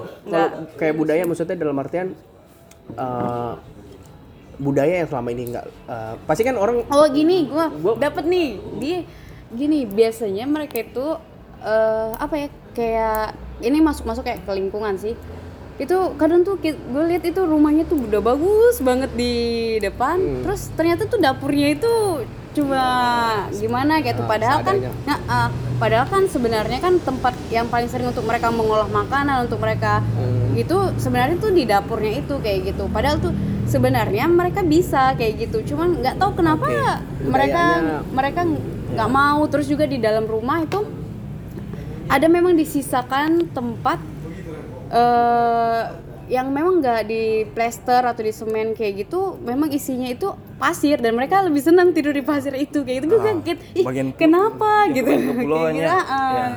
[0.76, 2.08] kayak budaya maksudnya dalam artian
[2.92, 3.54] eh,
[4.62, 8.48] budaya yang selama ini nggak eh, pasti kan orang Oh gini, gua, Gua- dapet nih.
[8.78, 8.98] Dia
[9.52, 11.06] gini, biasanya mereka itu
[11.62, 12.48] eh, apa ya?
[12.72, 13.26] Kayak
[13.62, 15.14] ini masuk-masuk kayak ke lingkungan sih.
[15.80, 19.34] Itu kadang tuh gue lihat itu rumahnya tuh udah bagus banget di
[19.82, 20.18] depan.
[20.20, 20.42] Hmm.
[20.46, 21.94] Terus ternyata tuh dapurnya itu
[22.52, 22.84] cuma
[23.56, 24.22] gimana gitu.
[24.22, 24.76] Ah, Padahal kan.
[25.08, 29.58] Nah, ah, padahal kan sebenarnya kan tempat yang paling sering untuk mereka mengolah makanan, untuk
[29.58, 30.54] mereka Hmm.
[30.54, 32.86] itu sebenarnya tuh di dapurnya itu kayak gitu.
[32.92, 33.34] Padahal tuh
[33.66, 35.74] sebenarnya mereka bisa kayak gitu.
[35.74, 37.26] Cuman nggak tahu kenapa Oke.
[37.26, 37.64] mereka
[38.12, 38.42] mereka
[38.94, 39.42] nggak mau.
[39.48, 41.01] Terus juga di dalam rumah itu
[42.08, 44.00] ada memang disisakan tempat
[44.90, 45.84] eh
[46.32, 51.12] yang memang nggak di plester atau di semen kayak gitu memang isinya itu pasir dan
[51.12, 53.08] mereka lebih senang tidur di pasir itu kayak gitu.
[53.10, 54.88] Gue Ah, kaget ih bagian kenapa?
[54.90, 55.12] gitu.
[55.12, 55.92] Kayak gitu.
[55.92, 56.08] ah.
[56.08, 56.48] Ya.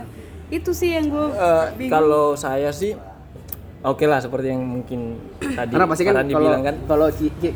[0.46, 2.94] itu sih yang gue Eh, kalau saya sih
[3.84, 7.06] oke lah seperti yang mungkin tadi karena pasti kan kalau kan kalau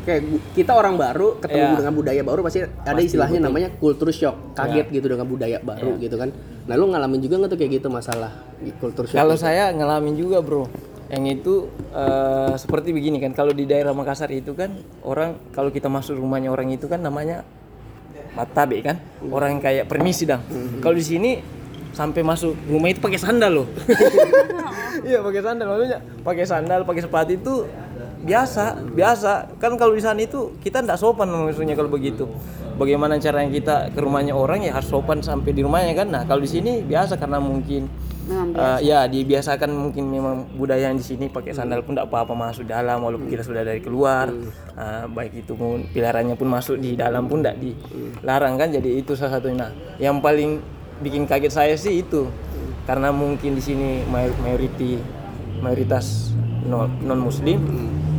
[0.05, 0.21] kayak
[0.53, 1.77] kita orang baru ketemu Iya.
[1.81, 3.47] dengan budaya baru pasti ada Pasti, istilahnya betul.
[3.49, 4.95] namanya culture shock kaget Iya.
[5.01, 6.03] gitu dengan budaya baru Iya.
[6.05, 6.29] gitu kan
[6.69, 8.31] nah lu ngalamin juga nggak tuh kayak gitu masalah
[8.77, 9.43] culture shock Kalau gitu?
[9.43, 10.69] saya ngalamin juga bro,
[11.09, 13.33] yang itu eh, seperti begini kan.
[13.33, 14.69] Kalau di daerah Makassar itu kan
[15.01, 17.41] orang kalau kita masuk rumahnya orang itu kan namanya
[18.37, 20.45] matabe kan, orang yang kayak permisi dong.
[20.77, 21.41] Kalau di sini
[21.93, 23.67] sampai masuk rumah itu pakai sandal loh.
[24.99, 25.65] Iya pakai sandal.
[25.71, 27.53] Maksudnya pakai sandal pakai sepatu itu
[28.27, 29.55] biasa biasa.
[29.55, 32.27] Kan kalau di sana itu kita tidak sopan maksudnya kalau begitu.
[32.75, 36.11] Bagaimana caranya kita ke rumahnya orang ya harus sopan sampai di rumahnya kan?
[36.11, 37.87] Nah kalau di sini biasa karena mungkin
[38.29, 42.69] Eh, ya dibiasakan mungkin memang budaya yang di sini pakai sandal pun tidak apa-apa masuk
[42.69, 44.29] dalam walaupun kita sudah dari keluar.
[44.77, 48.69] Eh, baik itu pun pilariannya pun masuk di dalam pun tidak dilarang kan?
[48.69, 49.65] Jadi itu salah satunya.
[49.65, 50.61] Nah yang paling
[50.99, 52.27] bikin kaget saya sih itu.
[52.83, 54.97] Karena mungkin di sini may- mayoriti
[55.59, 56.31] mayoritas
[56.63, 57.59] non muslim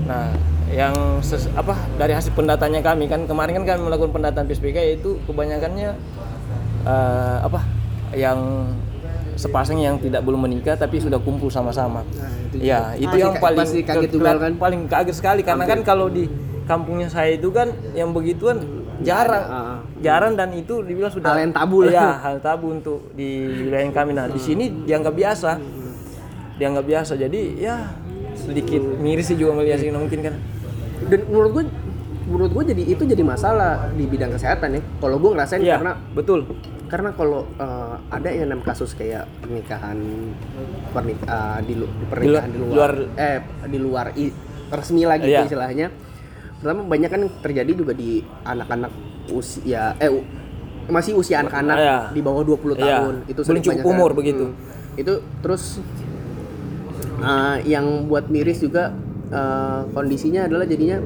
[0.05, 0.29] nah
[0.69, 5.17] yang ses- apa dari hasil pendatanya kami kan kemarin kan kami melakukan pendataan PSBK yaitu
[5.25, 5.95] kebanyakannya
[6.83, 7.61] eh, apa
[8.13, 8.67] yang
[9.35, 12.05] sepasang yang tidak belum menikah tapi sudah kumpul sama-sama.
[12.51, 14.53] itu ya, itu Pasti yang paling kaget juga kan?
[14.59, 15.41] paling kaget sekali.
[15.41, 16.29] Karena kan kalau di
[16.67, 18.61] kampungnya saya itu kan yang begituan
[19.03, 19.45] jarang.
[19.45, 19.79] Ah.
[19.99, 21.93] Jarang dan itu dibilang sudah Hal yang tabu lah.
[21.93, 23.29] Ya, hal tabu untuk di
[23.67, 24.13] wilayah kami.
[24.13, 25.57] Nah, di sini dianggap biasa.
[26.57, 27.13] Dianggap biasa.
[27.15, 27.89] Jadi ya
[28.33, 30.35] sedikit miris sih juga melihat sih mungkin kan.
[31.03, 31.65] dan menurut gue
[32.27, 34.83] menurut gue jadi itu jadi masalah di bidang kesehatan ya.
[34.97, 36.41] Kalau gue ngerasain Iya, karena betul.
[36.87, 39.97] karena kalau eh, ada yang enam kasus kayak pernikahan
[40.91, 44.35] pernik eh, di, di pernikahan di luar, luar- eh di luar i-
[44.69, 45.47] resmi lagi Iya.
[45.47, 45.89] istilahnya.
[46.61, 48.11] Pertama banyak kan terjadi juga di
[48.43, 48.93] anak-anak
[49.31, 50.27] usia eh u-
[50.87, 51.99] masih usia anak-anak Iya.
[52.11, 53.01] di bawah 20 Iya.
[53.01, 53.15] tahun.
[53.27, 53.91] Itu Belum cukup kan.
[53.91, 54.45] umur begitu.
[54.47, 54.59] Hmm.
[54.95, 55.81] Itu terus
[57.21, 58.93] eh, yang buat miris juga
[59.29, 60.99] eh, kondisinya adalah jadinya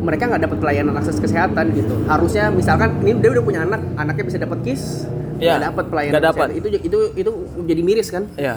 [0.00, 1.94] mereka nggak dapat pelayanan akses kesehatan gitu.
[2.04, 5.04] Harusnya misalkan ini dia udah punya anak, anaknya bisa dapat KIS,
[5.36, 6.48] Iya, nggak dapat pelayanan dapat.
[6.48, 6.50] kesehatan.
[6.58, 7.30] Itu itu itu
[7.62, 8.24] jadi miris kan?
[8.34, 8.56] Ya,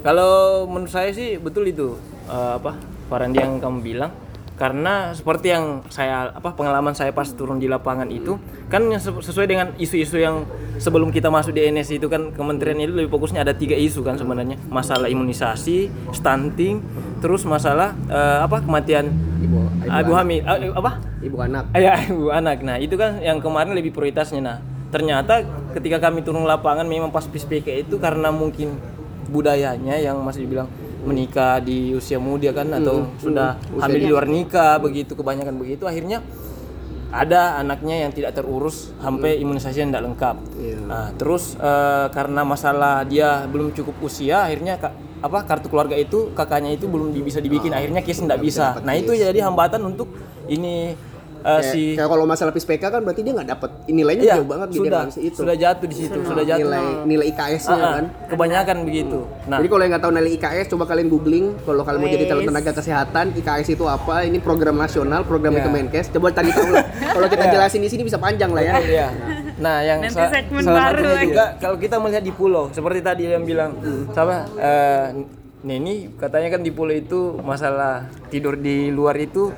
[0.00, 1.94] kalau menurut saya sih betul itu
[2.26, 2.74] eh, apa
[3.06, 4.10] Farandi yang kamu bilang
[4.60, 8.36] karena seperti yang saya apa pengalaman saya pas turun di lapangan itu
[8.68, 10.44] kan sesuai dengan isu-isu yang
[10.76, 14.20] sebelum kita masuk di NS itu kan kementerian itu lebih fokusnya ada tiga isu kan
[14.20, 16.84] sebenarnya masalah imunisasi, stunting,
[17.24, 19.08] terus masalah eh, apa kematian
[19.40, 21.64] Ibu, ibu hamil eh, apa ibu anak.
[21.72, 22.60] Iya, ibu anak.
[22.60, 24.44] Nah, itu kan yang kemarin lebih prioritasnya.
[24.44, 24.56] Nah,
[24.92, 25.40] ternyata
[25.72, 28.76] ketika kami turun lapangan memang pas PSPK itu karena mungkin
[29.32, 30.68] budayanya yang masih dibilang
[31.00, 36.20] menikah di usia muda kan atau sudah hamil di luar nikah begitu kebanyakan begitu akhirnya
[37.10, 40.36] ada anaknya yang tidak terurus sampai imunisasi yang tidak lengkap.
[40.62, 40.78] Iya.
[40.86, 46.30] Nah, terus eh, karena masalah dia belum cukup usia akhirnya ka- apa kartu keluarga itu
[46.32, 48.78] kakaknya itu belum bisa dibikin akhirnya KIS tidak bisa.
[48.86, 50.06] Nah, itu jadi hambatan untuk
[50.46, 50.94] ini
[51.40, 54.46] eh, Kayak, si kayak kalau masalah PSPK kan berarti dia nggak dapat nilainya Iya, jauh
[54.46, 55.36] banget gitu sudah bisa itu.
[55.36, 56.60] sudah jatuh di situ, sudah jatuh.
[56.62, 58.04] nilai nilai IKS-nya Ah, ah, kan.
[58.28, 59.18] kebanyakan begitu.
[59.44, 61.46] Nah, Jadi kalau yang nggak tahu nilai IKS, coba kalian googling.
[61.60, 64.22] Kalau kalian mau jadi calon tenaga kesehatan, IKS itu apa?
[64.22, 65.62] Ini program nasional, program Ya.
[65.62, 66.06] Kemenkes.
[66.10, 66.84] Coba tadi tahu lah.
[67.14, 68.74] Kalau kita jelasin di sini bisa panjang lah ya.
[68.78, 69.08] Iya.
[69.58, 70.44] Nah, yang Nanti sa- salah
[70.88, 71.26] baru satunya lagi.
[71.26, 73.76] juga kalau kita melihat di pulau, seperti tadi yang bilang,
[74.10, 75.06] sama eh,
[75.60, 79.50] Neni katanya kan di pulau itu masalah tidur di luar itu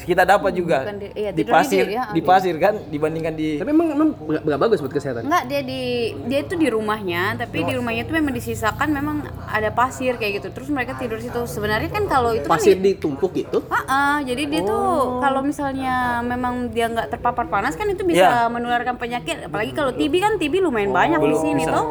[0.00, 3.34] kita dapat juga Bukan di- iya, di tidur di- pasir, iya, di pasir kan dibandingkan
[3.34, 5.22] di Tapi emang emang nggak nggak bagus buat kesehatan.
[5.22, 5.82] Enggak, dia di
[6.24, 10.48] dia itu di rumahnya, tapi di rumahnya itu memang disisakan memang ada pasir kayak gitu.
[10.50, 11.42] Terus mereka tidur situ.
[11.44, 13.66] Sebenarnya kan kalau itu Pasir kan ditumpuk gitu.
[13.66, 18.46] Ah, ah, jadi dia tuh kalau misalnya memang dia nggak terpapar panas kan itu bisa
[18.46, 18.48] Iya.
[18.48, 19.50] menularkan penyakit.
[19.50, 21.86] Apalagi kalau TB kan TB lumayan banyak di sini tuh.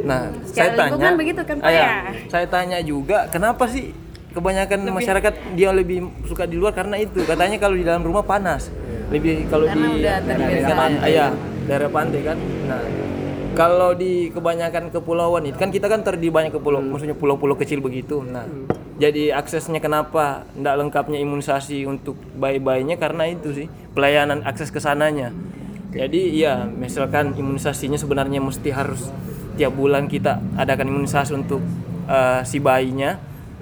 [0.00, 1.84] Nah, Secara saya tanya, lingkungan begitu kan, Pak, Ah, ya.
[1.84, 1.96] ya?
[2.26, 3.92] Saya tanya juga, kenapa sih
[4.30, 8.70] kebanyakan masyarakat dia lebih suka di luar karena itu katanya kalau di dalam rumah panas.
[9.10, 11.26] Lebih kalau Karena di daerah pantai, ya,
[11.66, 12.38] daerah pantai kan.
[12.70, 12.82] Nah,
[13.58, 18.22] kalau di kebanyakan kepulauan itu kan kita kan terdiri banyak kepulau, maksudnya pulau-pulau kecil begitu.
[18.22, 18.46] Nah,
[19.00, 23.66] jadi aksesnya kenapa tidak lengkapnya imunisasi untuk bayi-bayinya karena itu sih
[23.96, 25.32] pelayanan akses ke sananya.
[25.90, 29.10] Jadi ya misalkan imunisasinya sebenarnya mesti harus
[29.58, 31.64] tiap bulan kita adakan imunisasi untuk
[32.06, 33.16] eh, si bayinya.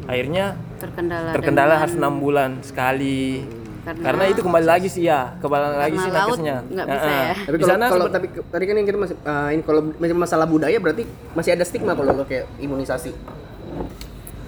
[0.06, 1.30] Akhirnya Terkendala.
[1.32, 3.42] terkendala dengan- harus enam bulan sekali.
[3.82, 6.56] Karena- Karena, itu kembali lagi sih ya, kembali lagi sih nakesnya.
[6.62, 7.32] nggak bisa ya.
[7.40, 9.80] Tapi Di kalau tapi tadi kan yang kita masih eh, ini kalau
[10.14, 13.16] masalah budaya berarti masih ada stigma kalau lo kayak imunisasi.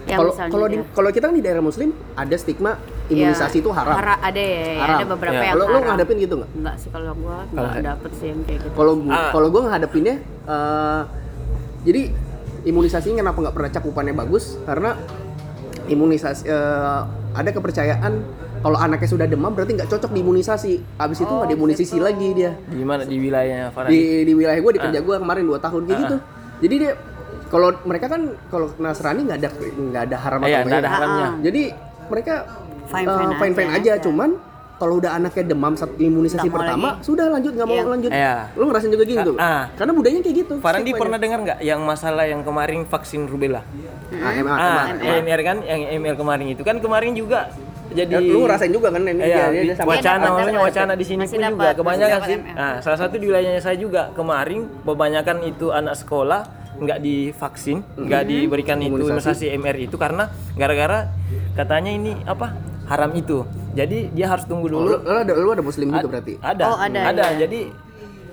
[0.01, 3.63] Yang Kalau misalnya kalau di kalau kita kan di daerah muslim ada stigma imunisasi Ya,
[3.63, 3.95] itu haram.
[3.95, 4.99] hara- ada ya, ya, Haram.
[4.99, 5.43] ada beberapa Ya.
[5.43, 5.89] yang Kalau lo haram.
[5.89, 6.51] ngadepin gitu nggak?
[6.53, 8.75] Enggak sih kalau gua enggak dapet sih yang kayak gitu.
[8.75, 9.31] Kalau Ah.
[9.31, 10.15] kalau gue ngadepinnya
[10.47, 11.01] eh,
[11.81, 12.03] jadi
[12.63, 14.91] imunisasi kenapa nggak pernah cakupannya bagus karena
[15.91, 17.01] imunisasi eh,
[17.35, 18.13] ada kepercayaan
[18.61, 20.73] kalau anaknya sudah demam berarti nggak cocok diimunisasi.
[20.97, 23.91] Abis itu nggak diimunisasi lagi dia di mana di wilayahnya Farhan?
[23.91, 24.85] di di wilayah gue di Ah.
[24.89, 26.17] kerja gue kemarin dua tahun kayak gitu.
[26.61, 26.93] Jadi dia
[27.49, 30.93] kalau mereka kan kalau Nasrani nggak ada nggak ada haram iya, atau nggak ada enggak.
[30.93, 31.29] haramnya.
[31.43, 31.63] Jadi
[32.07, 32.35] mereka
[32.91, 33.93] Fine-fine fine fine aja.
[33.95, 34.31] aja, cuman
[34.81, 37.05] kalau udah anaknya demam saat imunisasi mau pertama lagi.
[37.05, 37.85] sudah lanjut nggak mau Iya.
[37.87, 38.11] lanjut.
[38.11, 38.35] Iya.
[38.51, 39.33] Lo ngerasain juga gitu?
[39.37, 39.69] Ah.
[39.71, 40.55] Karena budayanya kayak gitu.
[40.59, 43.61] Farandi pernah dengar nggak yang masalah yang kemarin vaksin rubella?
[44.11, 44.89] Ah, emang, Ah.
[45.21, 47.53] MR kan yang MR kemarin itu kan kemarin juga
[47.91, 50.63] jadi Ya, lu ngerasain juga kan ini Iya, dia, di- dia sama wacana dapat.
[50.63, 52.37] wacana di sini pun dapat, juga kebanyakan sih.
[52.49, 56.41] Nah, salah satu di wilayahnya saya juga kemarin kebanyakan itu anak sekolah
[56.79, 61.13] nggak divaksin, nggak diberikan itu imunisasi MR itu karena gara-gara
[61.53, 62.57] katanya ini apa
[62.91, 63.47] haram itu.
[63.71, 64.87] Jadi dia harus tunggu Oh, dulu.
[64.91, 66.35] lu, lu ada lu ada muslim juga Ad- berarti.
[66.43, 66.65] Ada.
[66.67, 67.47] Oh, ada, iya.
[67.47, 67.61] Jadi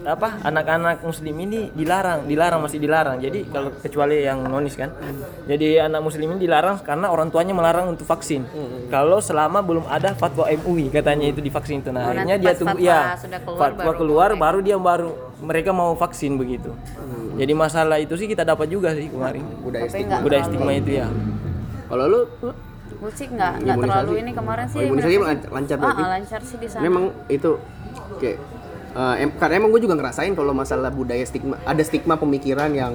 [0.08, 3.20] apa anak-anak muslim ini dilarang, dilarang masih dilarang.
[3.20, 4.96] Jadi kalau kecuali yang nonis kan.
[5.44, 8.48] Jadi anak muslim ini dilarang karena orang tuanya melarang untuk vaksin.
[8.88, 11.92] Kalau selama belum ada fatwa MUI katanya itu divaksin itu.
[11.92, 13.20] Nah, Oh, akhirnya dia tunggu fatwa ya.
[13.20, 14.40] sudah keluar fatwa baru keluar boleh.
[14.40, 16.72] baru dia baru mereka mau vaksin begitu.
[17.36, 19.44] Jadi masalah itu sih kita dapat juga sih kemarin.
[19.60, 20.18] Budaya stigma.
[20.24, 21.08] Budaya stigma itu ya.
[21.86, 22.20] Kalau lu
[22.98, 24.80] Gue sih nggak nggak terlalu ini kemarin sih.
[24.80, 26.02] Oh, imunisasi lancar- lancar Ah, berarti?
[26.02, 26.82] ah, lancar sih di sana.
[26.82, 27.52] memang itu
[28.18, 28.38] kayak
[28.90, 32.94] eh, em- karena emang gue juga ngerasain kalau masalah budaya stigma ada stigma pemikiran yang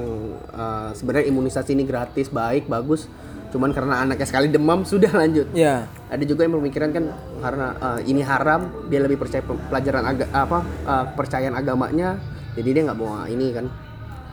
[0.49, 3.07] eh, sebenarnya imunisasi ini gratis baik bagus.
[3.49, 5.47] Cuman karena anaknya sekali demam sudah lanjut.
[5.53, 7.05] Ya ada juga yang memikirkan kan
[7.39, 12.19] karena eh, ini haram dia lebih percaya pe- pelajaran aga, apa eh, kepercayaan agamanya
[12.53, 13.67] jadi dia nggak mau ini kan.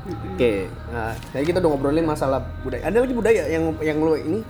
[0.10, 2.82] Oke nah tadi kita udah ngobrolin masalah budaya.
[2.84, 4.41] Ada lagi budaya yang yang lu ini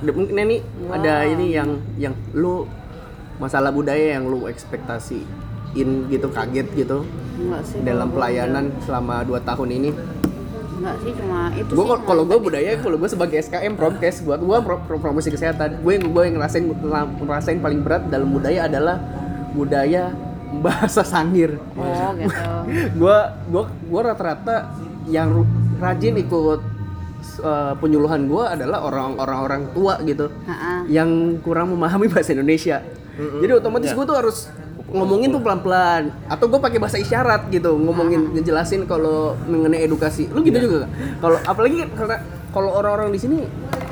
[0.00, 0.56] mungkin ini
[0.88, 2.64] ada ini yang yang lu
[3.36, 5.26] masalah budaya yang lu ekspektasiin
[6.08, 7.06] gitu kaget gitu
[7.36, 7.78] Enggak sih.
[7.80, 9.90] dalam pelayanan selama 2 tahun ini
[10.78, 11.86] Enggak sih cuma itu sih.
[12.04, 15.94] kalau gue budaya kalau gue sebagai SKM promkes buat gue pro, pro- promosi kesehatan gue
[16.00, 16.64] gue yang ngerasain
[17.20, 18.98] ngerasain paling berat dalam budaya adalah
[19.50, 20.14] budaya
[20.56, 22.42] bahasa sangir Oh gitu.
[22.96, 24.70] gue gue gue rata-rata
[25.06, 25.44] yang
[25.76, 26.60] rajin ikut
[27.38, 30.84] uh, penyuluhan gue adalah orang-orang orang tua gitu Ha-ha.
[30.86, 32.80] yang kurang memahami bahasa Indonesia
[33.18, 34.46] jadi otomatis gue tuh harus
[34.88, 40.40] ngomongin tuh pelan-pelan atau gue pakai bahasa isyarat gitu ngomongin ngejelasin kalau mengenai edukasi lu
[40.40, 40.90] gitu juga gak?
[41.18, 42.16] kalau apalagi karena
[42.48, 43.38] kalau orang-orang di sini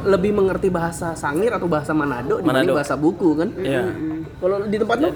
[0.02, 2.78] lebih mengerti bahasa Sangir atau bahasa Manado dibanding Manado.
[2.78, 3.92] bahasa buku kan Iya.
[4.38, 5.08] kalau di tempat lu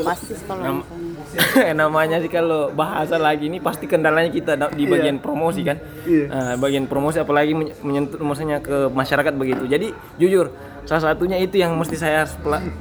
[0.00, 0.80] Pasti kalau.
[1.74, 6.24] namanya sih kalau bahasa lagi ini pasti kendalanya kita di bagian promosi kan Iya.
[6.26, 9.86] Nah, bagian promosi apalagi men- menyentuh maksudnya ke masyarakat begitu jadi
[10.16, 10.48] jujur
[10.82, 12.24] salah satunya itu yang mesti saya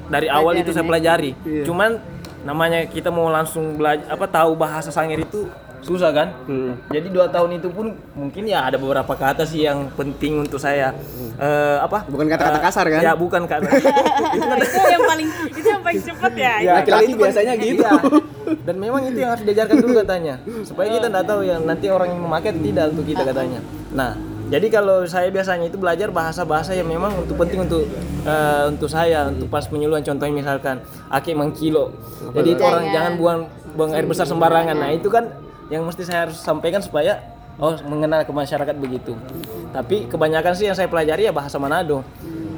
[0.07, 1.63] dari awal itu saya pelajari Iya.
[1.63, 1.99] cuman
[2.41, 6.73] namanya kita mau langsung belajar apa tahu bahasa Sangir itu susah kan Hmm.
[6.87, 10.95] jadi dua tahun itu pun mungkin ya ada beberapa kata sih yang penting untuk saya
[11.35, 13.01] eh, apa Bukan kata-kata Eh, kasar, kan?
[13.01, 13.67] ya bukan kata
[14.63, 16.53] itu yang paling itu yang paling cepet ya.
[16.57, 17.85] Ya, Laki-laki kan- biasanya gitu.
[18.47, 18.63] Iya.
[18.63, 20.35] Dan memang itu yang harus diajarkan dulu katanya.
[20.63, 23.59] Supaya kita tidak tahu yang nanti orang yang memakai atau tidak untuk kita katanya.
[23.91, 24.11] Nah,
[24.47, 27.83] jadi kalau saya biasanya itu belajar bahasa-bahasa yang memang untuk penting untuk
[28.23, 30.79] eh, untuk saya untuk pas penyuluhan contohnya misalkan
[31.11, 31.91] ake mangkilo.
[32.31, 33.39] Jadi itu orang jangan buang
[33.75, 34.75] buang air besar sembarangan.
[34.79, 35.27] Nah, itu kan
[35.67, 37.19] yang mesti saya harus sampaikan supaya
[37.59, 39.19] oh mengenal ke masyarakat begitu.
[39.75, 42.07] Tapi kebanyakan sih yang saya pelajari ya bahasa Manado.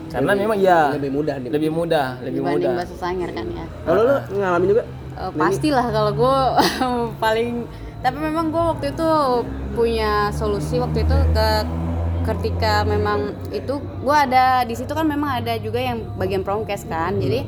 [0.10, 2.82] Karena memang ya lebih mudah nih lebih mudah, lebih mudah.
[2.82, 3.66] bahasa Sangir kan ya.
[3.86, 4.84] kalau lu ngalamin juga
[5.20, 6.38] Eh, pastilah kalau gue
[7.24, 7.68] paling
[8.00, 9.10] tapi memang gue waktu itu
[9.70, 11.48] punya solusi waktu itu ke
[12.26, 17.20] ketika memang itu gue ada di situ kan memang ada juga yang bagian promkes kan
[17.20, 17.44] jadi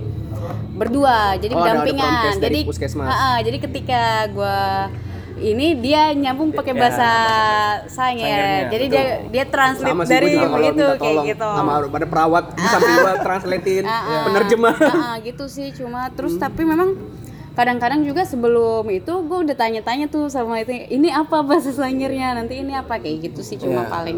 [0.74, 3.08] berdua jadi Oh, ada- ada berdampingan jadi puskesmas.
[3.08, 4.60] Ha-ha, jadi ketika gue
[5.42, 7.10] ini dia nyambung pakai Ya, bahasa
[7.88, 11.50] Sangir Sangirnya, jadi dia dia translate sama dari minta kayak gitu.
[11.50, 14.24] Sama pada perawat samping gua translatein Ah, ah.
[14.28, 14.76] penerjemah.
[14.78, 16.94] Ah, ah, gitu sih cuma terus tapi memang
[17.52, 22.58] kadang-kadang juga sebelum itu gue udah tanya-tanya tuh sama itu ini apa bahasa Sangirnya nanti
[22.58, 23.92] ini apa kayak gitu sih cuma Iya.
[23.92, 24.18] paling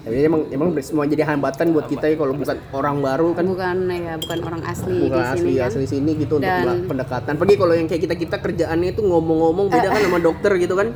[0.00, 3.76] Jadi emang emang semua jadi hambatan buat kita ya kalau bukan orang baru kan bukan
[3.88, 6.86] ya bukan orang asli bukan di sini asli kan asli sini gitu untuk Dan- mela-
[6.86, 7.32] pendekatan.
[7.34, 10.88] Pergi kalau yang kayak kita kita kerjaannya itu ngomong-ngomong beda kan sama dokter gitu kan.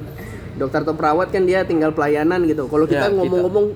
[0.53, 2.69] Dokter atau perawat kan dia tinggal pelayanan gitu.
[2.69, 3.75] Kalau kita Ya, ngomong-ngomong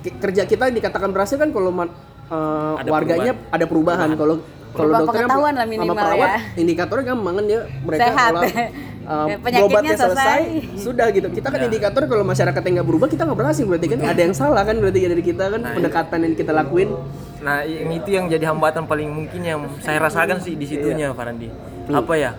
[0.00, 4.08] ke- kerja kita dikatakan berhasil kan kalau eh, Ada warganya ada perubahan.
[4.16, 4.40] Kalau
[4.72, 6.38] kalau dokter kan pengetahuan lah sama minimal perawat ya.
[6.56, 8.30] indikatornya gampang kan dia mereka Sehat.
[8.32, 8.70] kalau eh,
[9.02, 10.78] Ya, penyakitnya berobatnya selesai, selesai.
[10.78, 11.26] sudah gitu.
[11.34, 14.30] Kita kan indikator kalau masyarakat yang nggak berubah kita nggak berhasil berarti kan ada yang
[14.30, 16.88] salah kan berarti dari kita kan pendekatan yang kita lakuin.
[17.42, 21.50] Nah, yang itu yang jadi hambatan paling mungkin yang saya rasakan sih di situnya, Farandi.
[21.90, 22.38] Apa ya?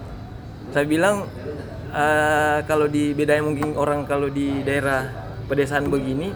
[0.72, 1.28] Saya bilang
[1.92, 5.12] eh, kalau di bedanya mungkin orang kalau di daerah
[5.52, 6.32] pedesaan begini,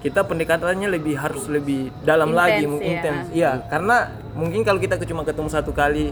[0.00, 2.68] kita pendekatannya lebih harus lebih dalam Intens, lagi, ya.
[2.68, 3.24] mungkin intens.
[3.36, 3.96] Iya, karena
[4.32, 6.08] mungkin kalau kita cuma ketemu satu kali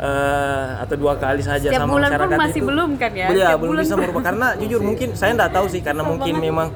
[0.00, 3.28] eh, atau dua kali saja Setiap sama bulan pun masyarakat masih itu, belum kan ya?
[3.28, 4.00] Setiap belum bisa pun.
[4.00, 6.68] merubah karena jujur mungkin saya nggak tahu sih karena mungkin memang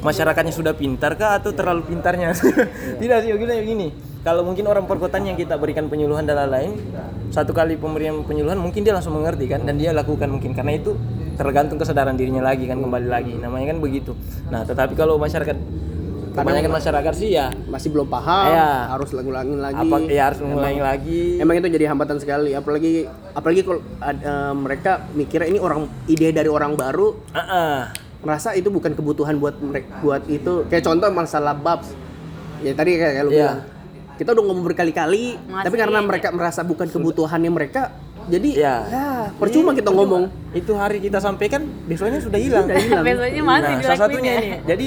[0.00, 2.32] masyarakatnya sudah pintar kah atau terlalu pintarnya
[3.00, 3.88] tidak sih begini begini
[4.20, 6.72] kalau mungkin orang perkotaan yang kita berikan penyuluhan dan lain-lain
[7.28, 10.96] satu kali pemberian penyuluhan mungkin dia langsung mengerti kan dan dia lakukan mungkin karena itu
[11.36, 14.16] tergantung kesadaran dirinya lagi kan kembali lagi namanya kan begitu
[14.48, 15.56] nah tetapi kalau masyarakat
[16.32, 18.70] kebanyakan masyarakat sih ya Masih belum paham, Iya.
[18.90, 19.76] harus ulangin lagi.
[19.80, 25.04] apa ya harus mengulangi lagi Emang itu jadi hambatan sekali, apalagi apalagi kalau eh, mereka
[25.12, 27.78] mikirnya ini orang ide dari orang baru, Ah, ah.
[28.20, 30.64] merasa itu bukan kebutuhan buat mereka buat itu.
[30.66, 31.90] Kayak contoh masalah babs.
[32.60, 33.38] Ya tadi kayak, kayak lu Iya.
[33.40, 33.60] bilang.
[34.14, 35.24] Kita udah ngomong berkali-kali,
[35.64, 37.88] tapi karena mereka merasa bukan kebutuhannya mereka,
[38.30, 38.76] jadi Iya.
[38.86, 40.30] ya percuma kita ngomong.
[40.50, 42.66] itu hari kita sampaikan besoknya sudah hilang
[43.06, 44.40] besoknya masih nah, salah satunya ya.
[44.40, 44.48] ini.
[44.66, 44.86] Jadi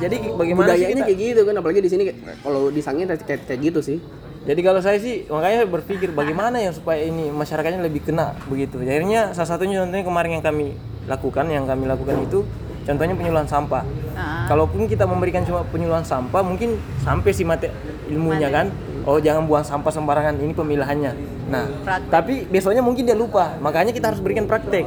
[0.00, 1.06] jadi bagaimana Budayanya kita?
[1.06, 2.02] kayak gitu kan, apalagi di sini
[2.42, 3.98] kalau di Sangir kayak, kayak gitu sih.
[4.40, 8.80] Jadi kalau saya sih makanya berpikir bagaimana ya supaya ini masyarakatnya lebih kena begitu.
[8.80, 10.74] Akhirnya salah satunya contohnya kemarin yang kami
[11.04, 12.42] lakukan, yang kami lakukan itu
[12.88, 13.84] contohnya penyuluhan sampah.
[14.16, 14.48] Ah.
[14.48, 17.68] Kalaupun kita memberikan cuma penyuluhan sampah, mungkin sampai sih mate
[18.08, 18.72] ilmunya kan.
[19.02, 21.12] Oh jangan buang sampah sembarangan, ini pemilahannya.
[21.48, 22.10] Nah, Praktek.
[22.10, 23.56] tapi besoknya mungkin dia lupa.
[23.58, 24.86] Makanya kita harus berikan praktek.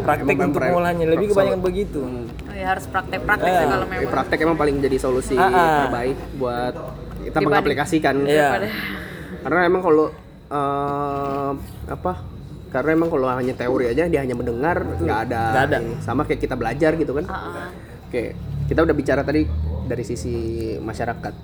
[0.00, 2.00] Praktek Emang untuk pengolahannya lebih kebanyakan begitu.
[2.40, 5.76] Oh ya harus praktek-praktek Eh, kalau Eh, memang praktek emang paling jadi solusi Ah, ah.
[5.84, 6.74] terbaik buat
[7.20, 8.48] kita Dibanding- mengaplikasikan Iya.
[9.38, 10.06] karena emang kalau
[10.48, 11.50] eh,
[11.86, 12.12] apa
[12.68, 15.78] karena emang kalau hanya teori aja dia hanya mendengar nggak ada, Nggak ada.
[16.00, 17.68] sama kayak kita belajar gitu kan Ah, ah.
[18.04, 18.24] oke
[18.64, 19.44] kita udah bicara tadi
[19.84, 20.34] dari sisi
[20.74, 21.34] masyarakat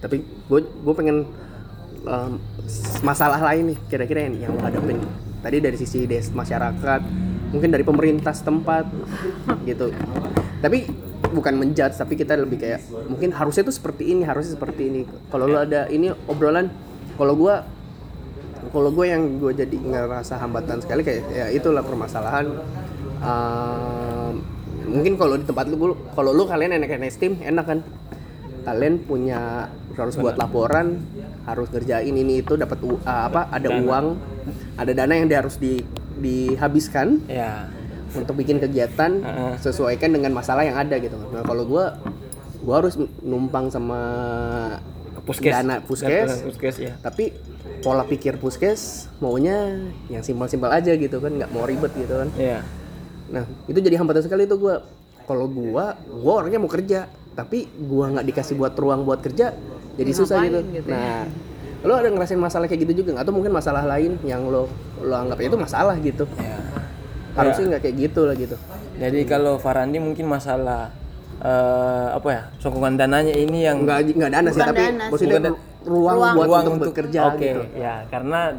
[0.00, 1.28] tapi gue gue pengen
[2.04, 2.32] em,
[3.04, 4.98] masalah lain nih kira-kira yang yang lo hadapin.
[5.40, 7.00] Tadi dari sisi des masyarakat
[7.50, 8.84] mungkin dari pemerintah setempat
[9.64, 9.92] gitu.
[10.60, 10.88] Tapi
[11.30, 15.02] bukan menjudge tapi kita lebih kayak mungkin harusnya tuh seperti ini harusnya seperti ini.
[15.32, 16.68] Kalau lo ada ini obrolan
[17.16, 17.54] kalau gue
[18.70, 22.60] kalau gue yang gue jadi ngerasa hambatan sekali kayak ya itulah permasalahan
[23.20, 24.40] Ehm,
[24.88, 27.78] mungkin kalau di tempat lu kalau lu kalian enak-enak tim enak kan
[28.64, 31.00] kalian punya harus buat laporan
[31.44, 34.06] harus ngerjain ini itu dapat u- ah, apa ada uang
[34.76, 35.82] ada dana yang harus di
[36.20, 37.66] dihabiskan ya.
[38.12, 39.52] untuk bikin kegiatan Heeh.
[39.62, 41.16] sesuaikan dengan masalah yang ada gitu.
[41.16, 41.96] Nah kalau gua
[42.60, 44.00] gua harus numpang sama
[45.24, 45.52] puskes.
[45.52, 46.44] dana puskes.
[46.44, 46.92] Puskes ya.
[47.00, 47.32] Tapi
[47.80, 49.80] pola pikir puskes maunya
[50.12, 51.32] yang simpel-simpel aja gitu kan.
[51.32, 52.28] Nggak mau ribet gitu kan.
[52.36, 52.60] Ya.
[53.32, 54.76] Nah itu jadi hambatan sekali tuh gua.
[55.24, 57.06] Kalau gua gua orangnya mau kerja
[57.40, 59.56] tapi gua nggak dikasih buat ruang buat kerja
[59.96, 60.88] jadi susah gitu, Ngapain gitu.
[60.92, 60.96] ya?
[61.00, 61.24] nah
[61.80, 63.24] lo ada ngerasain masalah kayak gitu juga nggak?
[63.24, 64.68] Atau mungkin masalah lain yang lo
[65.00, 66.28] lo anggap itu masalah gitu?
[66.36, 66.60] Ya
[67.30, 68.56] harusnya nggak kayak gitu lah gitu.
[69.00, 70.92] Jadi kalau Farandi mungkin masalah
[71.40, 75.08] eh, apa ya sokongan dananya ini yang nggak nggak dana sih Bukan tapi dana sih.
[75.08, 77.62] maksudnya Bukan ruang, buat untuk, bekerja oke gitu.
[77.74, 78.52] ya karena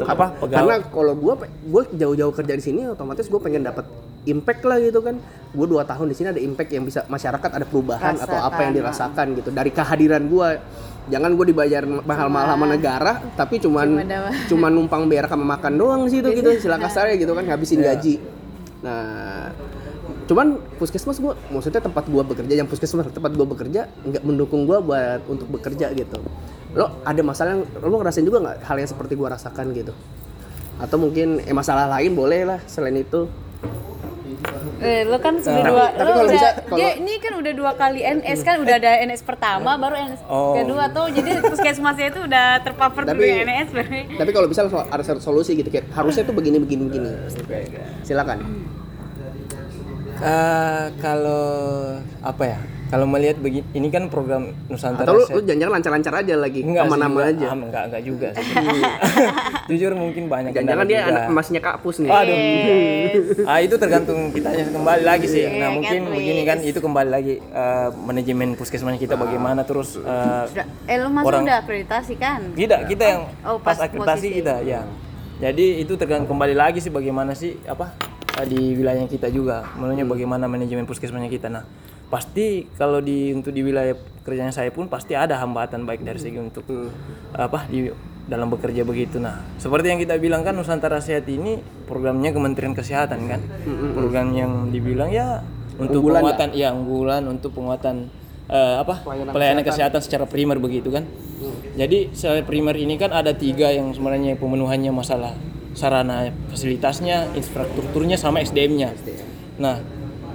[0.00, 0.26] apa?
[0.38, 1.34] pegawai karena kalau gue
[1.66, 3.82] gue jauh-jauh kerja di sini otomatis gue pengen dapat
[4.24, 5.18] impact lah gitu kan.
[5.50, 8.74] Gue dua tahun di sini ada impact yang bisa masyarakat ada perubahan atau apa yang
[8.74, 8.76] Rasakan.
[8.76, 10.48] dirasakan gitu dari kehadiran gue
[11.06, 15.72] jangan gue dibayar mahal-mahal sama negara tapi cuman Cuma dapat- cuman numpang berak sama makan
[15.74, 17.86] doang di situ gitu istilah kasarnya gitu kan ngabisin Iya.
[17.92, 18.14] gaji.
[18.82, 19.50] Nah
[20.26, 24.78] cuman puskesmas gue maksudnya tempat gue bekerja yang puskesmas tempat gue bekerja nggak mendukung gue
[24.78, 26.18] buat untuk bekerja gitu.
[26.74, 29.94] Lo ada masalah yang lo ngerasain juga nggak hal yang seperti gue rasakan gitu?
[30.76, 33.30] Atau mungkin eh, masalah lain boleh lah selain itu.
[34.76, 37.32] Eh, lo kan sudah Tapi- dua, tapi lo kalau udah, bisa, kalau- dia ini kan
[37.32, 40.52] udah dua kali NS kan, udah ada NS pertama, baru NS Oh.
[40.52, 44.00] kedua tuh, jadi puskesmasnya itu udah terpapar Tapi- NS berarti.
[44.12, 47.08] tapi kalau bisa so- ada solusi gitu kayak harusnya tuh begini begini begini.
[48.04, 48.38] Silakan
[50.16, 51.44] Eh, kalau
[52.22, 56.38] apa ya kalau melihat begini ini kan program Nusantara atau lu, lu jangan lancar-lancar aja
[56.38, 56.86] lagi enggak.
[56.86, 58.46] aja Ah, enggak, enggak juga sih.
[59.74, 61.10] Jujur mungkin banyak jangan-jangan dia juga.
[61.10, 62.36] anak emasnya kapus nih Aduh.
[63.44, 65.42] ah itu tergantung kitanya kembali lagi sih.
[65.50, 70.42] Nah, mungkin kan, begini kan itu kembali lagi eh, manajemen puskesmas kita bagaimana terus eh,
[70.46, 72.54] Sudah, eh lo masuk Orang- udah akreditasi kan?
[72.54, 74.38] tidak kita yang Oh, pas, pas akreditasi posisi.
[74.38, 74.86] kita ya.
[75.36, 77.92] Jadi itu tergantung kembali lagi sih bagaimana sih apa
[78.48, 81.48] di wilayah kita juga, menurutnya bagaimana manajemen puskesmasnya kita.
[81.48, 81.64] Nah,
[82.12, 86.40] pasti kalau di untuk di wilayah kerjanya saya pun pasti ada hambatan baik dari segi
[86.40, 86.64] untuk
[87.32, 87.88] apa di
[88.28, 89.20] dalam bekerja begitu.
[89.20, 93.40] Nah, seperti yang kita bilang kan Nusantara Sehat ini programnya Kementerian Kesehatan kan,
[93.96, 95.40] program yang dibilang ya
[95.76, 98.08] untuk Unggulan penguatan, ya unggulan untuk penguatan
[98.50, 100.00] eh, apa pelayanan, kesehatan.
[100.02, 101.06] secara primer begitu kan.
[101.76, 105.36] Jadi secara primer ini kan ada tiga yang sebenarnya pemenuhannya masalah
[105.76, 108.96] sarana fasilitasnya, infrastrukturnya sama SDM-nya.
[109.60, 109.84] Nah,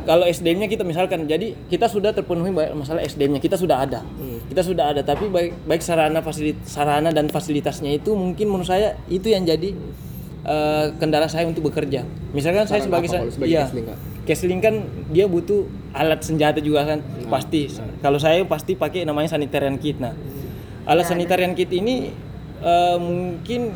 [0.06, 4.06] kalau SDM-nya kita misalkan jadi kita sudah terpenuhi masalah SDM-nya kita sudah ada.
[4.52, 9.00] Kita sudah ada tapi baik baik sarana fasilit sarana dan fasilitasnya itu mungkin menurut saya
[9.10, 9.74] itu yang jadi
[10.46, 12.06] eh, kendala saya untuk bekerja.
[12.34, 13.66] Misalkan saya Sarana sebagai apa sebagai iya,
[14.22, 17.68] Kesling, kan dia butuh alat senjata juga kan pasti.
[18.00, 19.98] Kalau saya pasti pakai namanya sanitarian kit.
[19.98, 20.14] Nah,
[20.86, 22.14] alat sanitarian kit ini
[22.62, 23.74] eh, mungkin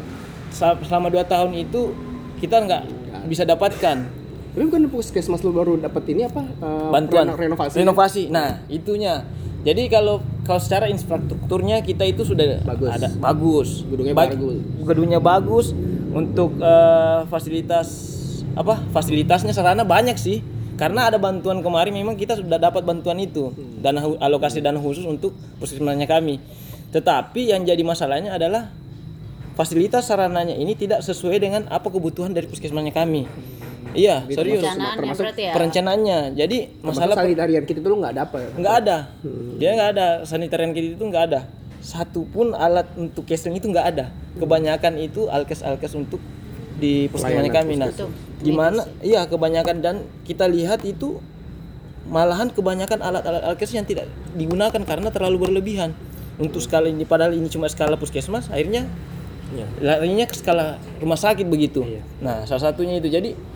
[0.54, 1.92] selama dua tahun itu
[2.40, 2.84] kita nggak
[3.28, 8.24] bisa dapatkan tapi bukan puskesmas lu baru dapat ini apa eh, bantuan reno- renovasi renovasi.
[8.32, 9.28] Nah, itunya.
[9.68, 12.88] Jadi kalau kalau secara infrastrukturnya kita itu sudah Bagus.
[12.88, 13.84] ada bagus.
[13.84, 14.56] Gedungnya Baik- bagus.
[14.88, 15.66] Gedungnya bagus
[16.16, 18.15] untuk eh, fasilitas
[18.56, 18.82] apa?
[18.90, 20.40] Fasilitasnya sarana banyak sih.
[20.76, 23.52] Karena ada bantuan kemarin memang kita sudah dapat bantuan itu.
[23.80, 26.40] Dana hu- alokasi dana khusus untuk puskesmasnya kami.
[26.92, 28.72] Tetapi yang jadi masalahnya adalah
[29.56, 33.24] fasilitas sarananya ini tidak sesuai dengan apa kebutuhan dari puskesmasnya kami.
[33.96, 34.60] Iya, serius.
[34.60, 35.52] Perencanaannya termasuk ya?
[35.56, 36.20] Perencanaannya.
[36.36, 38.98] Jadi masalah masalah sanitarian kita itu lu nggak ada apa ya nggak ada
[39.56, 41.40] dia nggak ada sanitarian kit itu nggak ada
[41.80, 46.20] satu pun alat untuk casing itu nggak ada kebanyakan itu alkes alkes untuk
[46.76, 48.12] di puskesmasnya kami nah Betul.
[48.44, 48.82] gimana?
[49.00, 49.76] Iya kebanyakan.
[49.80, 49.96] Dan
[50.28, 51.20] kita lihat itu
[52.06, 54.06] malahan kebanyakan alat-alat alkes yang tidak
[54.38, 55.96] digunakan karena terlalu berlebihan.
[56.36, 58.92] Untuk skala ini padahal ini cuma skala puskesmas akhirnya
[59.80, 61.82] larinya ke skala rumah sakit begitu.
[62.20, 63.08] Nah salah satunya itu.
[63.08, 63.56] Jadi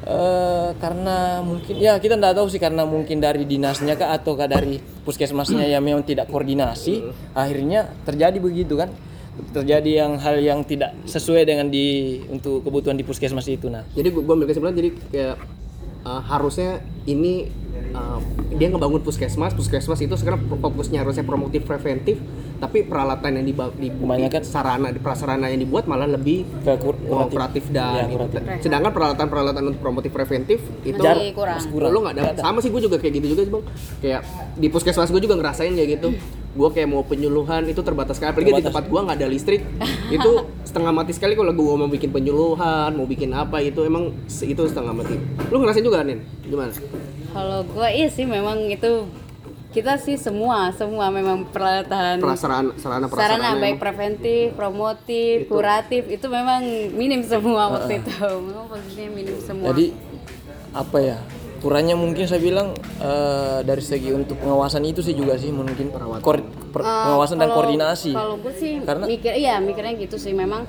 [0.00, 4.80] Eh, karena mungkin ya kita nggak tahu sih karena mungkin dari dinasnya kah ataukah dari
[4.80, 7.04] puskesmasnya yang memang tidak koordinasi
[7.36, 8.88] akhirnya terjadi begitu kan
[9.50, 13.84] terjadi yang hal yang tidak sesuai dengan di untuk kebutuhan di puskesmas itu nah.
[13.96, 15.36] Jadi gue ambil kesimpulan jadi kayak
[16.04, 17.48] uh, harusnya ini
[17.90, 18.18] uh,
[18.50, 22.18] dia ngebangun puskesmas, puskesmas itu sekarang fokusnya harusnya promotif preventif,
[22.56, 26.44] tapi peralatan yang diba- di, Kebanyakan- sarana di prasarana yang dibuat malah lebih
[27.06, 28.26] kooperatif dan Ya, gitu.
[28.60, 31.32] sedangkan peralatan-peralatan untuk promotif preventif itu Masih
[31.70, 31.90] kurang.
[31.90, 32.22] Lu nggak ada.
[32.36, 33.64] Sama sih gue juga kayak gitu juga sih bang.
[34.00, 34.20] Kayak
[34.54, 36.08] di puskesmas gue juga ngerasain kayak gitu.
[36.50, 38.34] Gue kayak mau penyuluhan itu terbatas sekali.
[38.34, 39.62] Apalagi di tempat gue nggak ada listrik.
[40.10, 40.30] itu
[40.64, 44.90] setengah mati sekali kalau gue mau bikin penyuluhan, mau bikin apa itu emang itu setengah
[44.92, 45.14] mati.
[45.48, 46.18] Lu ngerasain juga Nin?
[46.42, 46.74] Gimana?
[47.30, 49.06] Kalau gue iya sih memang itu
[49.70, 56.58] kita sih semua semua memang peralatan Prasarana, sarana sarana baik preventif, promotif, kuratif itu memang
[56.90, 58.10] minim semua waktu itu.
[58.50, 59.70] Memang posisinya minim semua.
[59.70, 59.94] jadi
[60.70, 61.18] apa ya
[61.62, 66.42] kurangnya mungkin saya bilang eh, dari segi untuk pengawasan itu sih juga sih mungkin Kor-
[66.74, 68.10] per- pengawasan dan Kalau- koordinasi.
[68.10, 70.34] Kalau gue sih Karena- mikir iya mikirnya gitu sih.
[70.34, 70.66] Memang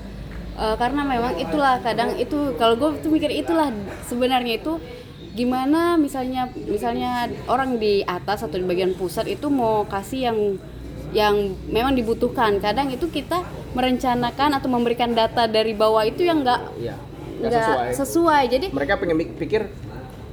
[0.53, 3.73] eh, karena memang itulah kadang itu kalau gue tuh mikir itulah
[4.05, 4.77] sebenarnya itu
[5.31, 7.11] gimana misalnya misalnya
[7.45, 10.37] orang di atas atau di bagian pusat itu mau kasih yang
[11.11, 16.61] yang memang dibutuhkan kadang itu kita merencanakan atau memberikan data dari bawah itu yang enggak
[16.75, 16.95] Iya.
[17.37, 17.89] Nggak enggak sesuai.
[17.95, 18.43] sesuai.
[18.49, 19.61] jadi Mereka pengen pikir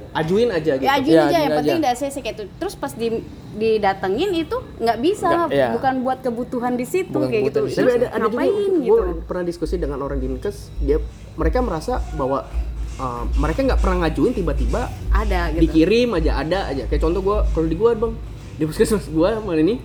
[0.09, 0.83] ajuin aja gitu.
[0.83, 1.79] ya ajuin Ya, aja ajuin yang penting aja.
[1.79, 3.07] tidak CC kayak itu terus pas di
[3.51, 5.67] didatengin itu nggak bisa Nggak, iya.
[5.71, 8.83] bukan buat kebutuhan di situ Bukan kayak gitu di Tapi ada, ada juga ngapain gue
[8.83, 10.97] gitu pernah diskusi dengan orang dinkes, dia
[11.33, 12.45] mereka merasa bahwa
[12.99, 16.83] uh, mereka nggak pernah ngajuin tiba-tiba ada gitu dikirim aja ada aja.
[16.85, 18.13] Kayak contoh gue kalau di gue bang
[18.53, 19.75] di puskesmas gue mana ini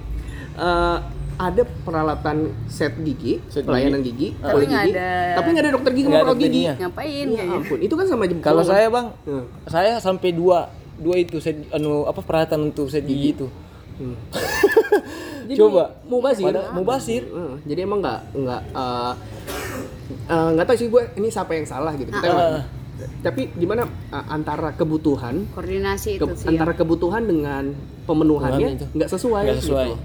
[0.55, 0.99] uh,
[1.35, 2.37] ada peralatan
[2.69, 6.07] set gigi, Set pelayanan gigi, Tapi poli nggak gigi, ada- tapi nggak ada dokter gigi
[6.07, 6.45] Nggak ada gigi.
[6.45, 6.75] giginya.
[6.81, 8.35] ngapain Ya ampun, itu kan sama aja.
[8.41, 9.45] kalau saya bang Hmm.
[9.65, 10.59] saya sampai dua
[10.95, 13.47] dua itu set, anu apa peralatan untuk set gigi itu
[13.95, 14.19] Hmm.
[15.45, 16.47] Jadi coba mau basir.
[16.47, 19.13] Pada- mau basir Heeh, jadi emang nggak nggak uh,
[20.27, 22.09] uh, nggak tahu sih gue ini siapa yang salah gitu.
[22.09, 22.65] Kita emang-
[23.21, 26.51] tapi gimana uh, antara kebutuhan koordinasi itu ke- sih ya.
[26.55, 27.75] antara kebutuhan dengan
[28.05, 29.87] pemenuhannya nggak sesuai, Nggak sesuai.
[29.89, 29.97] gitu.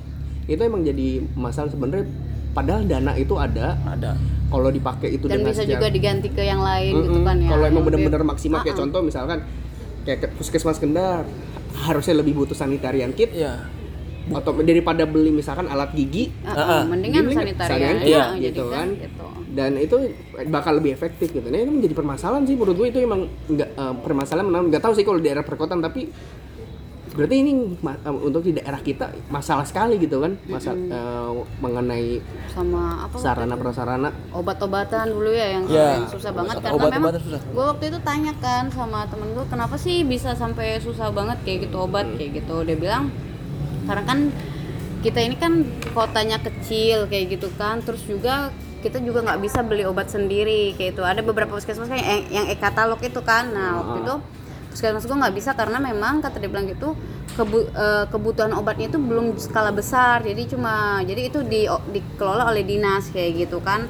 [0.49, 2.09] Itu emang jadi masalah sebenarnya.
[2.49, 4.17] Padahal dana itu ada, ada
[4.49, 7.23] kalau dipakai itu dan dengan bisa secara- juga diganti ke yang lain gitu Mm-mm.
[7.23, 8.81] kan ya Kalau emang benar-benar maksimal kayak Ah-ah.
[8.81, 9.39] contoh misalkan
[10.01, 11.29] kayak ke puskesmas Kendar
[11.79, 13.69] harusnya lebih butuh sanitarian kit ya
[14.29, 16.81] atau daripada beli misalkan alat gigi ah, ah.
[16.83, 18.87] mendingan Mendingan sanitarian sanitarian ya, gitu jadi kan.
[18.97, 19.27] gitu.
[19.59, 20.15] Dan itu
[20.47, 21.43] bakal lebih efektif gitu.
[21.43, 25.03] Nah itu menjadi permasalahan sih menurut gue itu emang nggak eh, permasalahan nggak tahu sih
[25.03, 26.07] kalau di daerah perkotaan tapi
[27.09, 27.51] berarti ini
[27.81, 30.39] eh, untuk di daerah kita masalah sekali gitu kan.
[30.45, 31.29] Masa eh,
[31.59, 34.09] mengenai sama apa sarana prasarana.
[34.31, 37.41] Obat-obatan dulu ya yang, Ya, yang susah banget obat- karena obat-obatan memang susah.
[37.43, 41.67] gue waktu itu tanya kan sama temen gue kenapa sih bisa sampai susah banget kayak
[41.67, 42.07] gitu obat?
[42.07, 42.15] Hmm.
[42.15, 42.55] kayak gitu.
[42.63, 43.11] Dia bilang
[43.83, 44.19] karena kan
[44.99, 49.83] kita ini kan kotanya kecil kayak gitu kan terus juga kita juga nggak bisa beli
[49.83, 51.03] obat sendiri kayak itu.
[51.03, 53.51] Ada beberapa puskesmas kan yang, yang e-katalog itu kan.
[53.51, 54.15] Nah waktu itu
[54.71, 56.93] puskesmas gue nggak bisa karena memang kata dia bilang gitu
[57.33, 60.23] kebu- eh, kebutuhan obatnya itu belum skala besar.
[60.23, 63.85] Jadi cuma jadi itu di dikelola oleh dinas kayak gitu kan.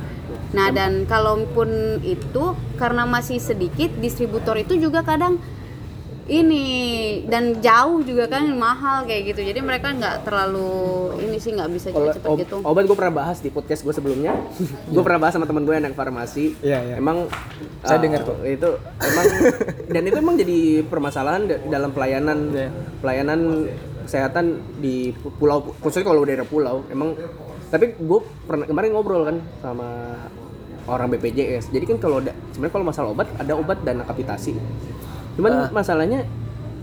[0.53, 5.37] Nah dan kalaupun itu karena masih sedikit distributor itu juga kadang
[6.29, 6.65] ini
[7.25, 10.69] dan jauh juga kan mahal kayak gitu jadi mereka nggak terlalu
[11.19, 14.37] ini sih nggak bisa ob- gitu obat gue pernah bahas di podcast gue sebelumnya.
[14.93, 16.53] gue pernah bahas sama temen gue yang anak farmasi.
[16.61, 16.95] Iya, iya.
[16.95, 17.25] Emang
[17.81, 18.37] Saya uh, dengar kok.
[18.41, 18.69] Itu
[18.99, 19.25] emang
[19.93, 22.69] dan itu emang jadi permasalahan da- dalam pelayanan Iya.
[22.99, 23.39] pelayanan
[24.05, 24.45] kesehatan
[24.77, 26.85] di pu- pulau khususnya kalau daerah pulau.
[26.87, 27.17] Emang
[27.69, 29.87] tapi gue pernah kemarin ngobrol kan sama
[30.85, 31.69] orang BPJS.
[31.69, 34.53] Jadi kan kalau da- sebenarnya kalau masalah obat ada obat dana kapitasi.
[35.39, 36.27] Cuman masalahnya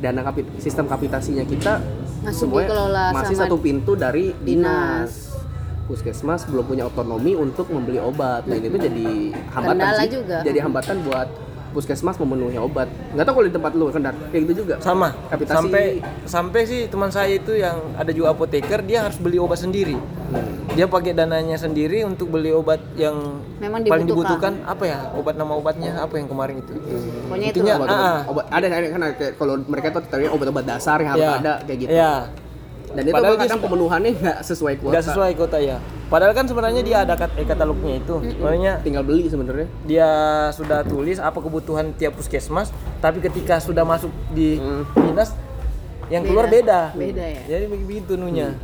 [0.00, 1.84] dana kapit sistem kapitasinya kita
[2.24, 5.36] Masih semuanya masih satu pintu dari dinas.
[5.84, 8.48] Puskesmas belum punya otonomi untuk membeli obat.
[8.48, 10.10] Nah, itu jadi hambatan Kendala sih.
[10.10, 10.36] juga.
[10.42, 11.28] Jadi hambatan buat
[11.76, 12.88] puskesmas memenuhi obat.
[13.12, 14.74] Nggak tahu kalau di tempat lu Kendar kayak gitu juga.
[14.80, 15.12] sama.
[15.28, 15.84] Kapitasi sampai
[16.24, 20.00] sampai sih teman saya itu yang ada juga apoteker dia harus beli obat sendiri.
[20.72, 24.56] Dia pakai dananya sendiri untuk beli obat yang Memang paling dibutuhkan.
[24.56, 24.72] dibutuhkan.
[24.72, 24.98] Apa ya?
[25.20, 26.72] Obat nama obatnya apa yang kemarin itu?
[27.28, 27.60] Pokoknya itu.
[27.60, 28.20] Intinya, obat, ah.
[28.32, 29.00] obat ada ada kan
[29.36, 31.36] kalau mereka tuh tadi obat-obat dasar yang harus ya.
[31.44, 31.92] ada kayak gitu.
[31.92, 32.12] ya
[32.86, 34.92] Dan itu Padahal kadang pemenuhannya nggak sesuai kuota.
[34.92, 35.76] nggak sesuai kota ya
[36.06, 39.66] padahal kan sebenarnya dia ada kat- eh, katalognya itu makanya Tinggal beli sebenarnya.
[39.82, 40.08] dia
[40.50, 44.86] sudah tulis apa kebutuhan tiap puskesmas tapi ketika sudah masuk di Hmm.
[44.94, 45.34] dinas
[46.06, 47.42] yang keluar beda Beda ya?
[47.48, 48.54] jadi begitu nunya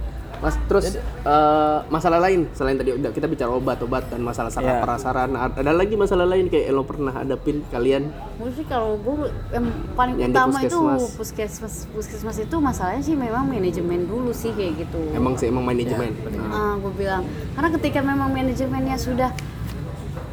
[0.43, 4.83] Mas terus eh, masalah lain selain tadi udah kita bicara obat-obat dan masalah saraf Iya.
[4.83, 8.11] prasarana ada lagi masalah lain kayak lo pernah hadapin kalian?
[8.51, 11.15] Sih kalau gue yang paling Yang utama itu puskesmas.
[11.15, 14.99] puskesmas puskesmas itu masalahnya sih memang manajemen dulu sih kayak gitu.
[15.15, 16.11] emang sih emang manajemen?
[16.51, 17.23] Ah, gue bilang.
[17.55, 19.31] Karena ketika memang manajemennya sudah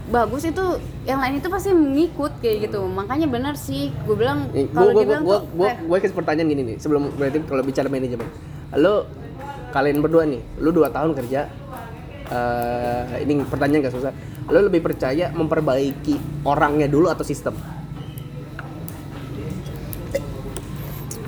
[0.10, 0.66] bagus itu
[1.05, 2.82] yang lain itu pasti mengikut kayak gitu.
[2.89, 6.49] Makanya benar sih gue bilang kalau gua, dibilang gua, tuh gua, eh, gua kasih pertanyaan
[6.49, 8.26] gini nih sebelum berarti kalau bicara manajemen.
[8.74, 9.05] Lo
[9.70, 11.41] kalian berdua nih lo dua tahun kerja
[12.30, 14.13] eh ini pertanyaan gak susah.
[14.49, 17.57] Lo lebih percaya memperbaiki orangnya dulu atau sistem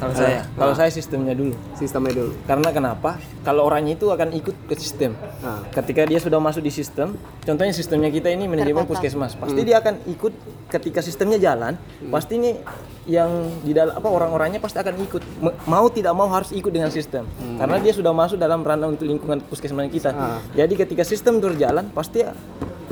[0.01, 1.53] Kalau saya, kalau saya sistemnya dulu.
[1.77, 3.21] sistemnya dulu Karena kenapa?
[3.45, 5.13] Kalau orangnya itu akan ikut ke sistem.
[5.45, 5.61] Ah.
[5.69, 7.13] Ketika dia sudah masuk di sistem,
[7.45, 10.33] contohnya sistemnya kita ini manajemen puskesmas, pasti dia akan ikut
[10.73, 11.77] ketika sistemnya jalan,
[12.09, 12.57] pasti ini
[13.05, 13.29] yang
[13.61, 15.21] di dalam apa orang-orangnya pasti akan ikut.
[15.69, 17.29] Mau tidak mau harus ikut dengan sistem.
[17.61, 20.17] Karena dia sudah masuk dalam ranah untuk lingkungan puskesmas kita.
[20.17, 20.41] Ah.
[20.57, 22.25] Jadi ketika sistem berjalan, pasti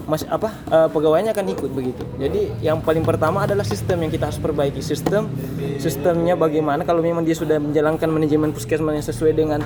[0.10, 2.02] mas apa eh, pegawainya akan ikut begitu.
[2.18, 5.30] Jadi yang paling pertama adalah sistem yang kita harus perbaiki sistem
[5.78, 9.62] sistemnya bagaimana kalau memang dia sudah menjalankan manajemen puskesmas yang sesuai dengan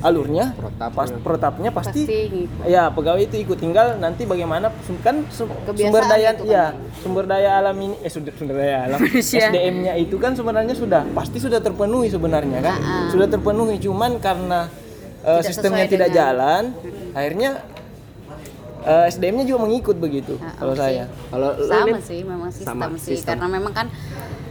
[0.00, 0.90] alurnya Protap.
[0.92, 2.66] pas protapnya pasti, pasti ngikut.
[2.66, 4.68] ya pegawai itu ikut tinggal nanti bagaimana
[5.00, 6.44] kan sumber daya kan.
[6.44, 6.64] ya
[7.00, 9.00] sumber daya alam ini eh sumber, sumber daya alam.
[9.24, 13.08] SDM-nya itu kan sebenarnya sudah pasti sudah terpenuhi sebenarnya kan Ah, ah.
[13.08, 14.68] sudah terpenuhi cuman karena
[15.22, 16.62] eh, Tidak sistemnya tidak dengan- jalan
[17.14, 17.50] akhirnya
[18.84, 23.12] eh, SDM-nya juga mengikut begitu Ah, kalau saya kalau sama sih memang sistem Sama, sih
[23.12, 23.28] sistem.
[23.34, 23.86] karena memang kan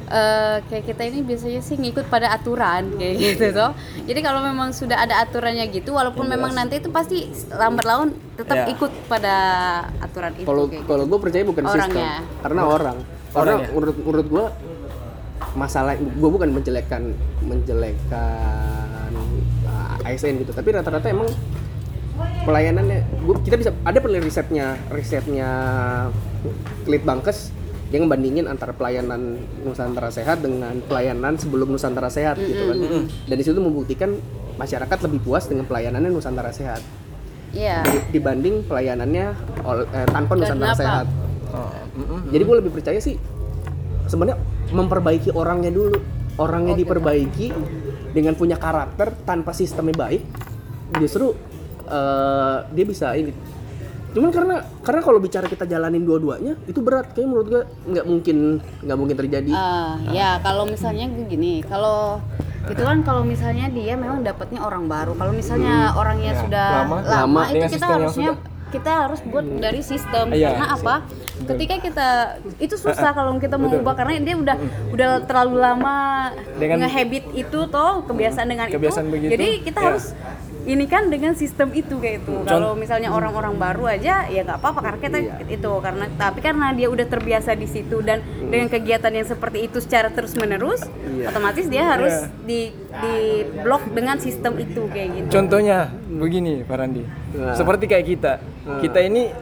[0.06, 3.72] eh, kayak kita ini biasanya sih ngikut pada aturan kayak gitu toh
[4.04, 8.56] jadi kalau memang sudah ada aturannya gitu walaupun memang nanti itu pasti lambat laun tetap
[8.56, 8.66] Ya.
[8.68, 9.36] ikut pada
[10.00, 10.90] aturan itu kalau kayak gitu.
[10.90, 12.14] kalau gue percaya bukan sistem Orangnya.
[12.42, 12.98] karena orang
[13.32, 13.70] karena Orangnya.
[13.72, 14.46] menurut menurut gue
[15.54, 17.14] masalah gue bukan menjelekkan
[17.44, 19.12] menjelekkan
[19.66, 21.30] uh, ASN gitu tapi rata-rata emang
[22.44, 25.50] pelayanannya gua, kita bisa ada penelitian risetnya risetnya
[26.86, 27.50] Litbangkes
[27.90, 33.44] yang membandingin antara pelayanan Nusantara Sehat dengan pelayanan sebelum Nusantara Sehat gitu kan dan di
[33.46, 34.18] situ membuktikan
[34.54, 36.82] masyarakat lebih puas dengan pelayanannya Nusantara Sehat
[37.54, 37.86] Iya.
[37.86, 39.26] di- dibanding pelayanannya
[39.62, 40.82] ol- eh, tanpa Nusantara Kenapa?
[40.82, 41.06] Sehat.
[41.54, 42.20] Oh, mm-mm.
[42.34, 43.14] Jadi gue lebih percaya sih
[44.04, 44.42] sebenarnya
[44.74, 46.02] memperbaiki orangnya dulu,
[46.42, 46.90] orangnya Oh, gitu.
[46.90, 47.48] diperbaiki
[48.10, 50.26] dengan punya karakter tanpa sistemnya baik,
[50.98, 51.38] justru
[51.94, 53.32] eh, dia bisa ini.
[54.14, 58.38] Cuman karena karena kalau bicara kita jalanin dua-duanya itu berat, kayak menurut gue nggak mungkin
[58.80, 59.52] nggak mungkin terjadi.
[59.52, 62.22] Ah, ya kalau misalnya gue gini, kalau
[62.64, 65.14] itu kan kalau misalnya dia memang dapatnya orang baru.
[65.14, 66.96] Kalau misalnya orangnya Ya, sudah lama.
[67.02, 68.32] lama, Lama itu kita harusnya
[68.70, 70.96] kita harus buat dari sistem Iya, karena apa?
[71.44, 72.08] Ketika kita
[72.58, 74.58] itu susah kalau kita mau ubah karena dia udah
[74.90, 75.98] udah terlalu lama
[76.58, 79.14] Dengan- nge-habit itu toh kebiasaan dengan Kebiasaan itu.
[79.14, 79.86] begitu, Jadi kita ya.
[79.88, 80.06] harus
[80.64, 82.34] ini kan dengan sistem itu kayak itu.
[82.48, 85.18] Kalau misalnya orang-orang baru aja ya nggak apa-apa karena kita
[85.52, 89.84] itu karena tapi karena dia udah terbiasa di situ dan dengan kegiatan yang seperti itu
[89.84, 90.88] secara terus menerus,
[91.28, 93.16] otomatis dia harus di di
[93.60, 95.28] blok dengan sistem itu kayak gitu.
[95.34, 97.04] Contohnya begini, Pak Randi.
[97.36, 97.56] Nah.
[97.58, 98.34] Seperti kayak kita.
[98.80, 99.34] Kita ini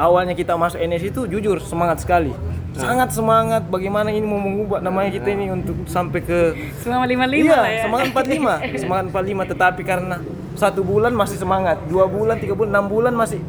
[0.00, 2.32] awalnya kita masuk NS itu jujur semangat sekali.
[2.70, 6.38] Sangat semangat bagaimana ini mau mengubah namanya kita ini untuk sampai ke
[6.80, 8.62] Selama lima Iya, semangat 45.
[8.82, 10.16] semangat 45 tetapi karena
[10.54, 13.40] satu bulan masih semangat, dua bulan, tiga bulan, enam bulan masih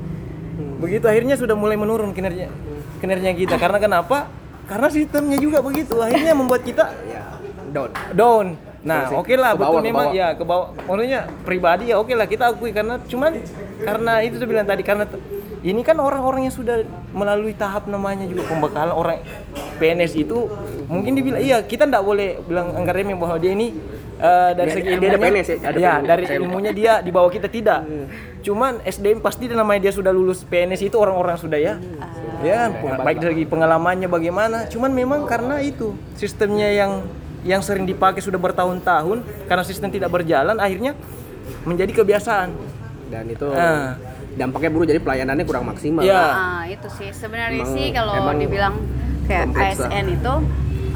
[0.82, 2.50] begitu akhirnya sudah mulai menurun kinerja
[2.98, 4.26] kinerja kita karena kenapa?
[4.66, 7.38] Karena sistemnya juga begitu akhirnya membuat kita Ya,
[7.70, 7.90] down.
[8.14, 8.48] down.
[8.82, 10.74] Nah, Terus oke lah, ke betul memang ya ke bawah.
[10.90, 13.38] Maksudnya pribadi ya oke lah kita akui karena cuman
[13.78, 15.06] karena itu saya bilang tadi karena
[15.62, 16.82] ini kan orang-orang yang sudah
[17.14, 19.22] melalui tahap namanya juga pembekalan orang
[19.78, 20.50] PNS itu
[20.90, 23.78] mungkin dibilang iya kita ndak boleh bilang anggar remeh bahwa dia ini
[24.18, 25.58] eh, dari segi dia ada ilmunya PNS ya?
[25.62, 26.10] Ada ya, PNS.
[26.10, 27.86] dari ilmunya dia di bawah kita tidak.
[28.42, 31.78] Cuman SDM pasti namanya dia sudah lulus PNS itu orang-orang sudah ya.
[32.42, 32.74] Ya,
[33.06, 34.66] baik dari pengalamannya bagaimana.
[34.66, 37.06] Cuman memang karena itu sistemnya yang
[37.46, 40.98] yang sering dipakai sudah bertahun-tahun karena sistem tidak berjalan akhirnya
[41.66, 42.50] menjadi kebiasaan.
[43.14, 43.94] Dan itu Ah.
[44.34, 46.02] Dampaknya buruk jadi pelayanannya kurang maksimal.
[46.02, 46.24] Iya.
[46.24, 48.76] Ah, itu sih sebenarnya Emang- sih kalau emang dibilang
[49.24, 49.90] kayak lah.
[49.90, 50.34] ASN itu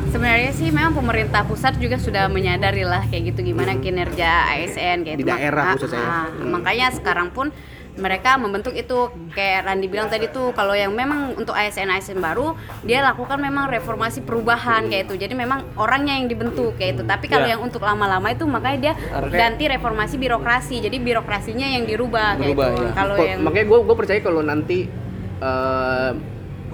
[0.07, 5.17] sebenarnya sih memang pemerintah pusat juga sudah menyadari lah kayak gitu gimana kinerja ASN kayak
[5.17, 5.29] Di itu.
[5.29, 6.09] daerah Ah, khususnya ya.
[6.09, 7.51] ah, Makanya sekarang pun
[7.95, 8.97] mereka membentuk itu
[9.31, 13.67] kayak Randi bilang tadi tuh kalau yang memang untuk ASN ASN baru dia lakukan memang
[13.67, 17.53] reformasi perubahan kayak itu jadi memang orangnya yang dibentuk kayak itu tapi kalau Ya.
[17.53, 18.93] yang untuk lama-lama itu makanya dia
[19.29, 22.91] ganti reformasi birokrasi jadi birokrasinya yang dirubah kayak Berubah, itu ya.
[22.93, 24.77] kalau yang makanya gue gue percaya kalau nanti
[25.37, 26.11] eh,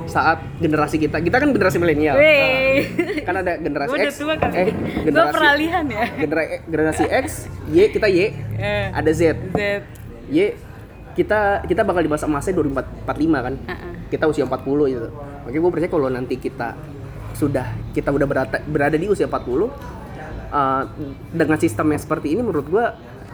[0.03, 2.89] saat generasi kita kita kan generasi milenial Wey.
[3.21, 4.49] kan ada generasi X tua kan.
[4.51, 6.03] eh generasi peralihan ya.
[6.17, 7.27] genera- generasi X
[7.67, 8.89] Y kita Y Eh.
[8.89, 9.85] ada Z Z.
[10.27, 10.57] Y
[11.13, 13.55] kita kita bakal di masa emasnya 2045 kan?
[13.55, 13.93] Uh-uh.
[14.11, 15.09] kita usia 40 gitu.
[15.47, 16.75] Makanya gue percaya kalau nanti kita
[17.35, 19.67] sudah kita udah berada, berada di usia 40 uh,
[21.31, 22.85] dengan sistem yang seperti ini menurut gue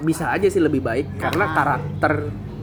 [0.05, 1.17] bisa aja sih lebih baik.
[1.17, 2.13] Karena karakter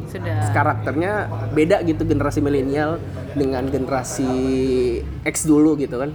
[0.07, 0.55] Sudah.
[0.55, 1.13] karakternya
[1.51, 3.03] beda gitu generasi milenial
[3.35, 4.31] dengan generasi
[5.27, 6.15] X dulu gitu kan.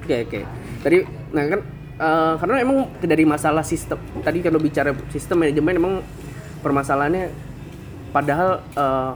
[0.00, 0.40] Oke oke.
[0.80, 0.96] Tadi
[1.36, 1.60] nah kan
[2.00, 5.94] eh, karena emang dari masalah sistem tadi kalau bicara sistem manajemen emang
[6.64, 7.49] permasalahannya
[8.10, 9.12] padahal eh,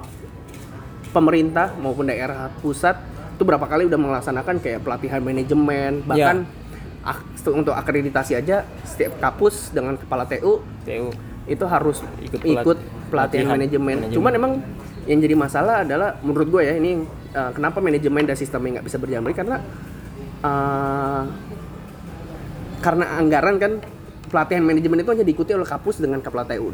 [1.11, 2.99] pemerintah maupun daerah pusat
[3.35, 6.47] itu berapa kali udah melaksanakan kayak pelatihan manajemen bahkan
[7.03, 11.09] ak- untuk akreditasi aja setiap kampus dengan kepala TU TU
[11.45, 13.95] itu harus Ikut ikut, pelat- pelatihan, pelatihan manajemen.
[14.01, 14.15] manajemen.
[14.17, 14.53] Cuman emang
[15.05, 18.97] yang jadi masalah adalah menurut gue ya ini uh, kenapa manajemen dan sistemnya nggak bisa
[18.97, 19.57] berjalan karena
[20.41, 21.23] uh,
[22.81, 23.73] karena anggaran kan
[24.27, 26.73] pelatihan manajemen itu hanya diikuti oleh kampus dengan kepala TU.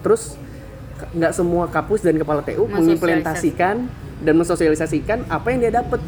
[0.00, 0.40] Terus
[1.10, 3.90] nggak semua kampus dan kepala TU mengimplementasikan
[4.22, 5.98] dan mensosialisasikan apa yang dia dapat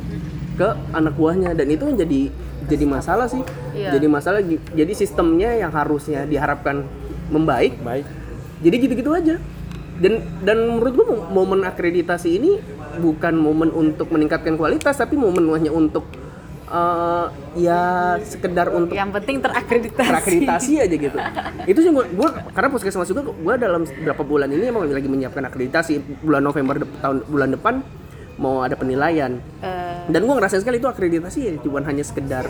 [0.55, 2.21] ke anak buahnya dan itu yang jadi
[2.65, 3.43] jadi masalah sih.
[3.75, 3.99] Iya.
[3.99, 4.41] Jadi masalah
[4.73, 6.87] jadi sistemnya yang harusnya diharapkan
[7.33, 8.07] membaik baik
[8.61, 9.37] jadi gitu-gitu aja
[10.01, 12.53] dan dan menurut gua mo- momen akreditasi ini
[12.99, 16.07] bukan momen untuk meningkatkan kualitas tapi momen hanya untuk
[16.67, 17.83] eh, ya
[18.21, 20.09] sekedar untuk Yang penting terakreditasi.
[20.09, 21.19] terakreditasi aja gitu.
[21.71, 25.45] Itu sih gua, gua karena puskesmas juga gua dalam beberapa bulan ini emang lagi menyiapkan
[25.45, 26.01] akreditasi.
[26.21, 27.75] Bulan November dep- tahun bulan depan
[28.35, 29.39] mau ada penilaian.
[29.61, 32.49] Eh, dan gua ngerasain sekali itu akreditasi ya cuma hanya sekedar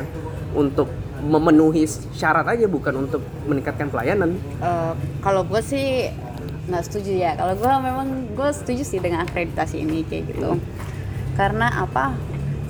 [0.54, 0.88] untuk
[1.20, 4.36] memenuhi syarat aja bukan untuk meningkatkan pelayanan.
[4.60, 6.08] Eh, kalau gue sih
[6.64, 7.30] nggak setuju ya.
[7.34, 10.56] Kalau gue memang gue setuju sih dengan akreditasi ini kayak gitu.
[11.34, 12.14] Karena apa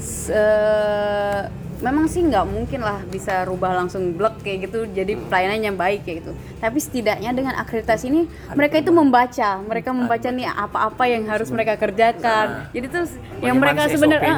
[0.05, 5.77] Se- memang sih nggak mungkin lah bisa rubah langsung blok kayak gitu jadi pelayanan yang
[5.77, 6.33] baik kayak gitu.
[6.57, 11.77] Tapi setidaknya dengan akreditasi ini mereka itu membaca mereka membaca nih apa-apa yang harus mereka
[11.77, 12.71] kerjakan.
[12.71, 13.05] Jadi tuh
[13.43, 14.33] yang mereka sebenarnya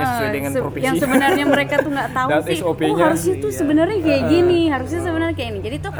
[0.48, 0.82] se- profesi.
[0.82, 3.58] yang sebenarnya mereka tuh nggak tahu sih oh harusnya tuh Iya.
[3.58, 5.60] sebenarnya kayak gini harusnya sebenarnya kayak ini.
[5.62, 5.92] Jadi tuh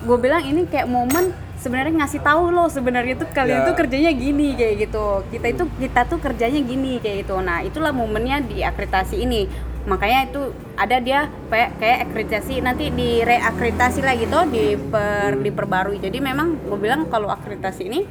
[0.00, 1.24] gue bilang ini kayak momen
[1.64, 3.66] sebenarnya ngasih tahu loh sebenarnya tuh kalian Ya.
[3.66, 5.04] tuh kerjanya gini kayak gitu.
[5.32, 7.40] Kita itu kita tuh kerjanya gini kayak gitu.
[7.40, 9.48] Nah itulah momennya di akreditasi ini.
[9.84, 10.40] Makanya itu
[10.76, 15.96] ada dia kayak kayak akreditasi nanti di reakreditasi lagi tuh diper, diperbarui.
[15.98, 18.04] Jadi memang gue bilang kalau akreditasi ini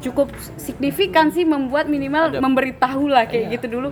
[0.00, 3.88] cukup signifikan sih membuat minimal Ada- memberitahu lah kayak gitu dulu.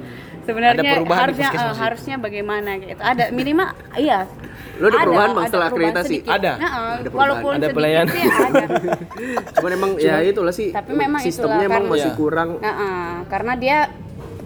[0.49, 1.77] Sebenarnya harusnya itu.
[1.77, 2.97] harusnya bagaimana gitu.
[2.97, 3.69] Ada minimal
[4.01, 4.25] iya
[4.79, 6.07] Lu ada perubahan, Bang, ada setelah akreditasi?
[6.09, 6.31] sedikit.
[6.31, 6.53] Ada.
[6.55, 7.19] Nah, Ada perubahan.
[7.19, 8.07] walaupun Ada pelayanan.
[8.09, 8.65] sih ada
[9.55, 12.49] Cuman emang ya itulah sih tapi memang sistemnya itulah emang kan- masih kurang.
[12.59, 13.79] Nah, eh, karena dia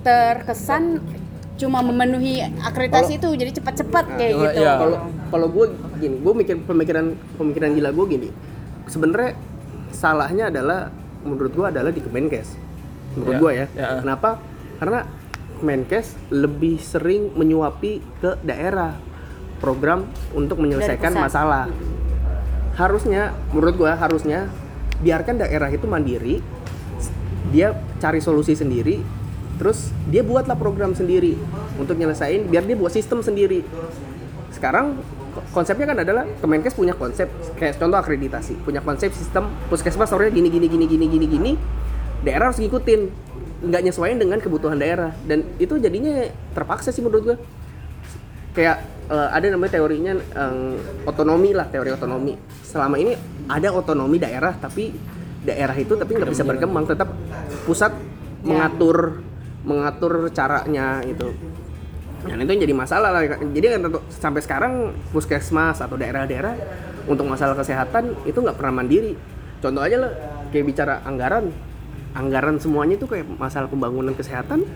[0.03, 0.83] terkesan
[1.55, 4.73] cuma memenuhi akreditasi itu jadi cepat-cepat kayak Iya, gitu iya.
[4.77, 4.97] Kalau
[5.29, 5.67] kalau gue
[5.97, 7.07] gini, gue mikir pemikiran
[7.37, 8.29] pemikiran gila gue gini.
[8.85, 9.39] Sebenarnya
[9.91, 10.91] salahnya adalah
[11.23, 12.59] menurut gue adalah di Kemenkes.
[13.15, 13.67] Menurut Ya, gue ya.
[13.73, 13.87] ya.
[14.01, 14.43] Kenapa?
[14.77, 15.07] Karena
[15.55, 18.99] Kemenkes lebih sering menyuapi ke daerah
[19.63, 21.71] program untuk menyelesaikan masalah.
[22.75, 24.51] Harusnya menurut gue harusnya
[24.99, 26.43] biarkan daerah itu mandiri
[27.55, 29.03] dia cari solusi sendiri
[29.61, 31.39] terus dia buatlah program sendiri
[31.79, 33.63] untuk nyelesain biar dia buat sistem sendiri.
[34.51, 34.99] Sekarang
[35.37, 40.35] ko- konsepnya kan adalah Kemenkes punya konsep kayak contoh akreditasi punya konsep sistem puskesmas harusnya
[40.35, 41.53] gini gini gini gini gini gini
[42.27, 43.01] daerah harus ngikutin
[43.63, 45.15] nggak nyesuaiin dengan kebutuhan daerah.
[45.23, 47.37] Dan itu jadinya terpaksa sih menurut gua.
[48.59, 48.83] Kayak
[49.13, 52.35] eh, ada namanya teorinya eh, otonomi lah teori otonomi.
[52.65, 53.13] Selama ini
[53.47, 54.89] ada otonomi daerah tapi
[55.45, 56.89] daerah itu tapi nggak bisa berkembang.
[56.89, 57.13] tetap
[57.69, 57.93] pusat
[58.43, 59.23] mengatur
[59.63, 61.31] mengatur caranya itu
[62.23, 63.23] dan itu yang jadi masalah lah.
[63.27, 64.73] Jadi kan tentu- sampai sekarang
[65.11, 66.55] puskesmas atau daerah-daerah
[67.11, 69.19] untuk masalah kesehatan itu nggak pernah mandiri.
[69.59, 70.13] Contoh aja lah
[70.55, 71.51] kayak bicara anggaran.
[72.15, 74.69] Anggaran semuanya itu kayak masalah pembangunan kesehatan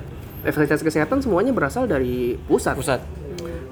[0.46, 2.74] fasilitas kesehatan semuanya berasal dari pusat.
[2.78, 3.00] Pusat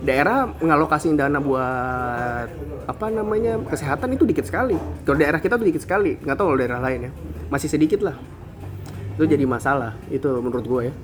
[0.04, 2.48] daerah mengalokasi dana buat
[2.84, 4.76] apa namanya kesehatan itu dikit sekali.
[5.08, 7.10] Kalau daerah kita tuh dikit sekali, nggak tahu kalau daerah lain ya.
[7.48, 8.14] Masih sedikit lah.
[9.16, 10.94] Itu jadi masalah itu menurut gue ya.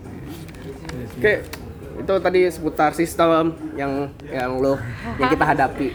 [1.16, 1.34] Oke,
[2.00, 4.76] itu tadi seputar sistem yang yang lo
[5.16, 5.88] yang kita hadapi.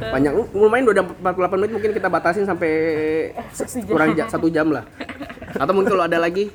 [0.00, 2.72] Banyak lumayan udah 48 menit mungkin kita batasin sampai
[3.84, 4.88] kurang satu jam lah.
[5.54, 6.48] Atau mungkin kalau ada lagi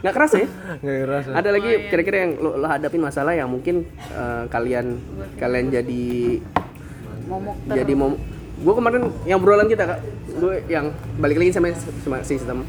[0.00, 0.46] nggak keras ya?
[0.80, 4.96] nggak ngerasa Ada lagi kira-kira yang lo, lo hadapin masalah yang mungkin eh, kalian
[5.36, 6.06] kalian jadi
[7.28, 8.16] momok jadi mau
[8.60, 10.00] gue kemarin yang obrolan kita kak
[10.40, 11.72] gue yang balik lagi sama,
[12.04, 12.64] sama sistem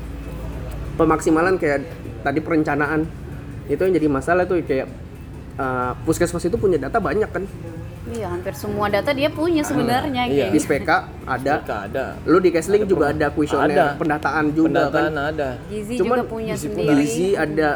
[1.02, 1.88] pemaksimalan kayak
[2.22, 3.10] tadi perencanaan.
[3.66, 4.88] Itu yang jadi masalah tuh kayak
[5.58, 7.44] uh, puskesmas itu punya data banyak kan
[8.12, 10.47] Iya, hampir semua data dia punya sebenarnya iya.
[10.47, 10.68] di gitu.
[10.68, 10.89] SPK
[11.24, 13.88] ada Mereka ada lu di Kesling juga ada kuesioner Ada.
[13.95, 16.91] pendataan juga pendataan kan ada Gizi Cuman juga punya gizi sendiri.
[16.99, 17.70] gizi ada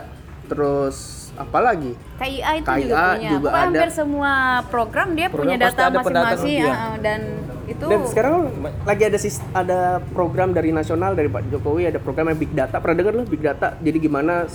[0.45, 0.97] terus
[1.36, 3.29] apa lagi KIA itu KIA juga punya.
[3.29, 3.67] juga Pokoknya ada.
[3.73, 4.31] hampir semua
[4.65, 7.21] program dia Program punya data masing-masing ya, dan
[7.65, 8.36] itu dan sekarang
[8.83, 9.79] lagi ada sis- ada
[10.11, 13.73] program dari nasional dari Pak Jokowi ada programnya Big Data pernah dengar lo Big Data
[13.77, 14.45] jadi gimana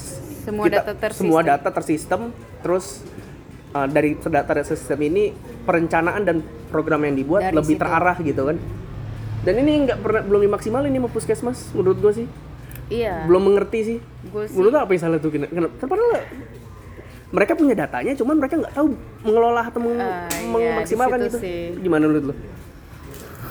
[0.40, 1.20] Semua data tersistem.
[1.20, 2.20] semua data tersistem
[2.60, 3.04] terus
[3.70, 5.24] uh, dari data sistem ini
[5.60, 6.36] perencanaan dan
[6.66, 7.82] program yang dibuat Dari lebih situ.
[7.82, 8.56] terarah gitu kan
[9.40, 12.26] dan ini nggak pernah belum dimaksimalin ini sama puskesmas menurut gua sih
[12.88, 13.24] iya.
[13.24, 13.98] belum mengerti sih
[14.28, 16.12] Gua sih- menurut lo apa yang salah tuh kenapa padahal
[17.30, 18.86] mereka punya datanya cuman mereka nggak tahu
[19.22, 21.78] mengelola atau meng- Ah, iya, memaksimalkan gitu sih.
[21.78, 22.34] gimana menurut lo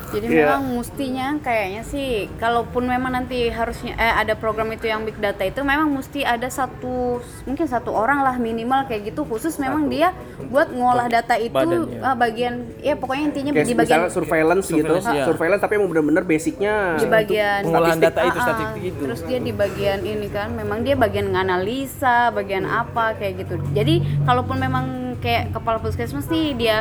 [0.10, 0.38] Jadi Iya.
[0.44, 5.42] memang mestinya kayaknya sih kalaupun memang nanti harusnya eh, ada program itu yang big data
[5.42, 10.10] itu memang mesti ada satu mungkin satu orang lah minimal kayak gitu khusus memang dia
[10.46, 12.02] buat ngolah data itu Badan, ya.
[12.04, 15.24] ah, bagian ya pokoknya intinya kayak di bagian surveillance, gitu Surveillance, iya.
[15.26, 18.10] surveillance tapi emang bener-bener basicnya di bagian pengolahan statistik.
[18.10, 19.02] data itu, Ah, statistik itu.
[19.06, 23.96] terus dia di bagian ini kan memang dia bagian nganalisa bagian apa kayak gitu jadi
[24.24, 24.86] kalaupun memang
[25.18, 26.78] kayak kepala puskesmas nih dia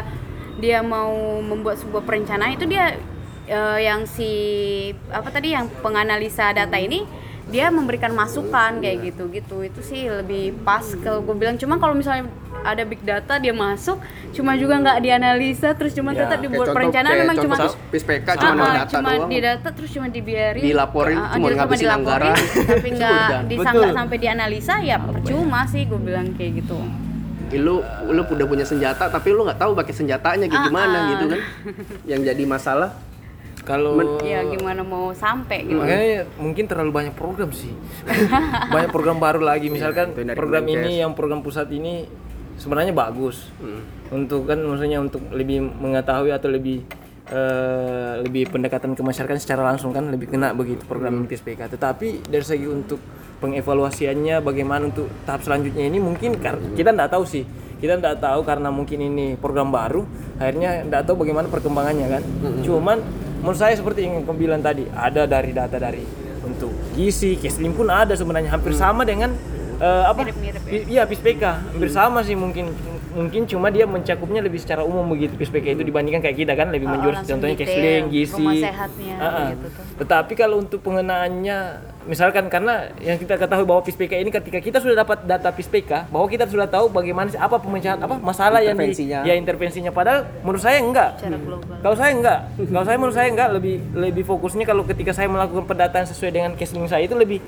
[0.56, 2.98] dia mau membuat sebuah perencanaan itu dia
[3.48, 4.30] eh, yang si
[5.08, 7.02] apa tadi yang penganalisa data ini
[7.48, 9.56] dia memberikan masukan kayak gitu gitu.
[9.62, 11.56] Itu sih lebih pas kalau gue bilang.
[11.56, 12.28] Cuma kalau misalnya
[12.60, 16.74] ada big data dia masuk cuma juga nggak dianalisa terus cuma Ya, tetap dibuat contoh-
[16.74, 17.56] perencanaan kayak memang cuma
[17.88, 19.30] PISPK Ah, cuma ah, data cuma doang.
[19.30, 20.60] di data terus cuma dibiarin.
[20.60, 22.66] Dilaporin, ah, cuma ngabisin dilaporin, anggaran.
[22.68, 23.94] tapi nggak disangka Betul.
[23.94, 26.76] sampai dianalisa ya percuma sih gue bilang kayak gitu.
[27.54, 31.08] Lu lu udah punya senjata tapi lu nggak tahu pakai senjatanya kayak Ah, gimana ah.
[31.08, 31.40] gitu kan.
[32.04, 32.90] Yang jadi masalah
[33.68, 35.76] kalau ya gimana mau sampai gitu.
[35.76, 37.68] makanya mungkin terlalu banyak program sih.
[38.72, 39.68] Banyak program baru lagi.
[39.68, 42.08] Misalkan itu dari program ini yang program pusat ini
[42.56, 43.52] sebenarnya bagus.
[44.08, 46.80] Untuk kan maksudnya untuk lebih mengetahui atau lebih
[47.28, 52.44] eh, lebih pendekatan ke masyarakat secara langsung kan lebih kena begitu program PSPK tetapi dari
[52.44, 53.00] segi untuk
[53.38, 57.44] pengevaluasiannya bagaimana untuk tahap selanjutnya ini mungkin kar- kita tidak tahu sih.
[57.78, 60.02] Kita tidak tahu karena mungkin ini program baru
[60.36, 62.22] akhirnya tidak tahu bagaimana perkembangannya kan?
[62.66, 62.98] Cuman
[63.38, 66.02] menurut saya seperti yang kamu bilang tadi ada dari data dari
[66.42, 68.50] untuk gizi keslim pun ada sebenarnya.
[68.50, 69.30] Hampir sama dengan
[69.78, 70.26] eh, apa?
[70.26, 70.70] Mirip-mirip ya.
[70.70, 72.74] Pi- iya PISPK hampir sama sih mungkin
[73.10, 76.84] mungkin cuma dia mencakupnya lebih secara umum begitu PISPK itu dibandingkan kayak kita kan lebih
[76.84, 79.48] Oh, menjurus contohnya detail, kesling gizi rumah sehatnya, Ah, ah.
[79.50, 79.84] gitu tuh.
[79.98, 81.58] tetapi kalau untuk pengenaannya
[82.04, 86.26] misalkan karena yang kita ketahui bahwa PISPK ini ketika kita sudah dapat data PISPK bahwa
[86.26, 89.20] kita sudah tahu bagaimana apa pemecahan apa masalah yang di, Intervensinya.
[89.22, 91.10] ya intervensinya padahal menurut saya enggak
[91.78, 95.64] kalau saya enggak, kalau saya menurut saya enggak lebih lebih fokusnya kalau ketika saya melakukan
[95.64, 97.38] pendataan sesuai dengan casing saya itu lebih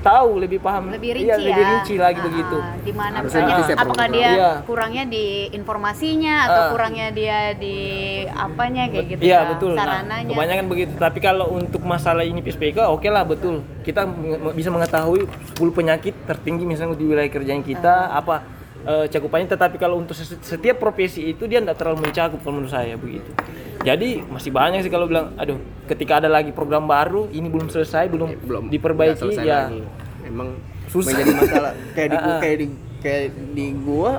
[0.00, 2.56] tahu, lebih paham, lebih rinci iya, ya lebih rinci lagi Ah, begitu.
[2.80, 4.50] di mana misalnya sih, apakah dia Iya.
[4.64, 6.70] kurangnya di informasinya atau Ah.
[6.72, 7.76] kurangnya dia di
[8.26, 9.72] apanya kayak gitu Iya ya, betul.
[9.72, 10.92] Nah, sarananya kebanyakan begitu.
[10.96, 13.60] Tapi kalau untuk masalah ini PSPK, oke lah betul.
[13.80, 14.08] Kita
[14.50, 18.42] bisa mengetahui 10 penyakit tertinggi misalnya di wilayah kerjaan kita apa
[18.80, 19.44] eh, cakupannya.
[19.46, 23.28] Tetapi kalau untuk setiap profesi itu dia tidak terlalu mencakup kalau menurut saya begitu.
[23.80, 25.56] Jadi masih banyak sih kalau bilang, aduh,
[25.88, 29.80] ketika ada lagi program baru, ini belum selesai, belum, belum nggak diperbaiki, selesai ya lagi.
[30.28, 30.48] emang
[30.92, 31.16] Susah.
[31.16, 32.66] menjadi masalah kayak di gua kayak di
[33.00, 33.24] kayak
[33.56, 34.12] di gua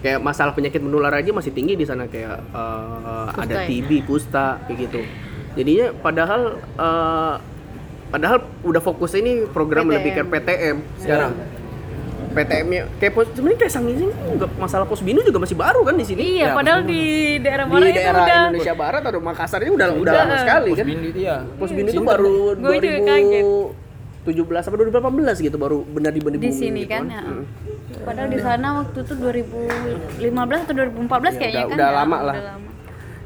[0.00, 3.68] kayak masalah penyakit menular aja masih tinggi di sana kayak eh, ada ya?
[3.68, 5.00] TB, kusta kayak gitu.
[5.60, 7.34] Jadinya padahal eh,
[8.08, 9.96] padahal udah fokus ini program PTM.
[10.00, 11.32] lebih ke PTM sekarang.
[12.36, 16.04] PTM-nya kayak pos, sebenarnya kayak sang ini juga masalah posbinu juga masih baru kan di
[16.04, 16.22] sini.
[16.36, 17.02] iya Ya, padahal di
[17.40, 20.70] daerah Di mana itu daerah udah Indonesia Barat atau Makassar ini udah udah lama sekali
[20.76, 20.84] kan.
[20.84, 21.36] Posbin itu ya.
[21.56, 22.08] Posbin itu Sinter.
[22.12, 23.44] baru Gua juga kaget.
[24.26, 27.22] 2017 sampai 2018 gitu baru benar di di sini kan ya.
[27.22, 27.46] Hmm.
[28.02, 32.34] padahal di sana waktu itu 2015 atau 2014 kayaknya udah, kan udah ya, lama lah.
[32.34, 32.68] udah lama.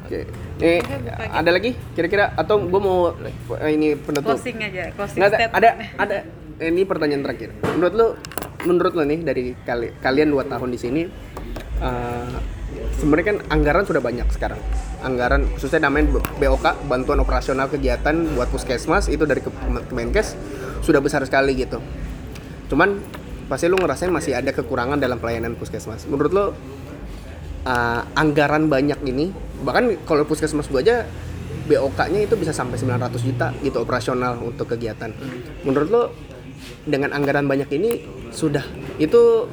[0.05, 0.21] Oke.
[0.61, 0.85] Nih,
[1.17, 3.17] ada lagi kira-kira atau gue mau
[3.65, 4.37] eh, ini penutup.
[4.37, 5.57] closing aja closing Nggak statement.
[5.57, 6.17] ada ada
[6.61, 7.57] ini pertanyaan terakhir.
[7.77, 8.07] Menurut lu
[8.69, 11.03] menurut lu nih dari kali, kalian dua tahun di sini
[11.81, 12.37] eh,
[13.01, 14.61] sebenarnya kan anggaran sudah banyak sekarang.
[15.01, 20.37] Anggaran khususnya namanya BOK bantuan operasional kegiatan buat puskesmas itu dari Kem- Kemenkes
[20.85, 21.81] sudah besar sekali gitu.
[22.69, 23.01] Cuman
[23.49, 26.05] pasti lu ngerasain masih ada kekurangan dalam pelayanan puskesmas.
[26.07, 29.33] Menurut lu uh, anggaran banyak ini
[29.65, 31.09] bahkan kalau puskesmas gua aja
[31.71, 35.15] BOK-nya itu bisa sampai 900 juta gitu operasional untuk kegiatan.
[35.63, 36.03] Menurut lo
[36.85, 37.91] dengan anggaran banyak ini
[38.33, 38.65] sudah.
[38.97, 39.47] Itu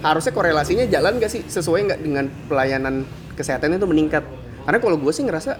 [0.00, 1.42] harusnya korelasinya jalan gak sih?
[1.44, 3.04] Sesuai nggak dengan pelayanan
[3.36, 4.24] kesehatan itu meningkat?
[4.64, 5.56] Karena kalau gue sih ngerasa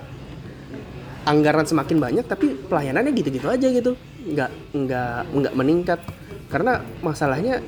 [1.29, 6.01] anggaran semakin banyak tapi pelayanannya gitu-gitu aja gitu, nggak nggak nggak meningkat.
[6.49, 7.61] Karena masalahnya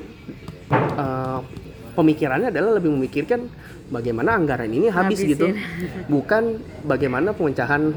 [0.97, 1.39] uh,
[1.93, 3.47] pemikirannya adalah lebih memikirkan
[3.93, 5.53] bagaimana anggaran ini habis gitu.
[6.09, 7.93] Bukan bagaimana pemecahan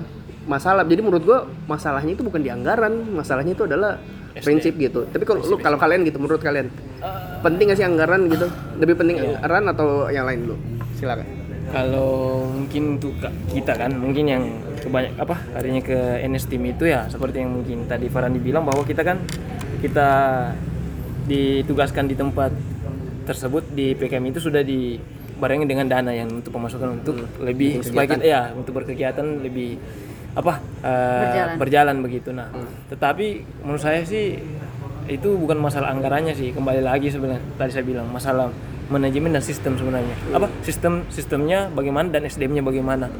[0.46, 0.82] masalah.
[0.86, 3.98] Jadi menurut gua masalahnya itu bukan di anggaran masalahnya itu adalah
[4.40, 5.04] prinsip gitu.
[5.10, 6.70] Tapi kalau lu kalau kalian gitu menurut kalian
[7.40, 8.46] penting gak sih anggaran gitu?
[8.80, 10.56] Lebih penting anggaran atau yang lain dulu?
[10.96, 11.26] Silakan.
[11.66, 13.18] Kalau mungkin untuk
[13.50, 14.42] kita kan, mungkin yang
[14.78, 18.86] kebanyak apa harinya ke NS Team itu ya seperti yang mungkin tadi Farhan bilang bahwa
[18.86, 19.18] kita kan
[19.82, 20.08] kita
[21.26, 22.54] ditugaskan di tempat
[23.26, 28.22] tersebut di PKM itu sudah dibarengi dengan dana yang untuk pemasukan untuk lebih supaya kita
[28.22, 29.74] ya untuk berkegiatan lebih
[30.36, 31.54] apa eh, Berjalan.
[31.56, 32.28] berjalan begitu.
[32.30, 32.52] Nah
[32.92, 33.26] tetapi
[33.64, 34.36] menurut saya sih
[35.06, 38.52] itu bukan masalah anggarannya sih kembali lagi sebenarnya tadi saya bilang masalah
[38.86, 40.14] manajemen dan sistem sebenarnya.
[40.30, 43.10] Apa sistem sistemnya bagaimana dan SDM-nya bagaimana.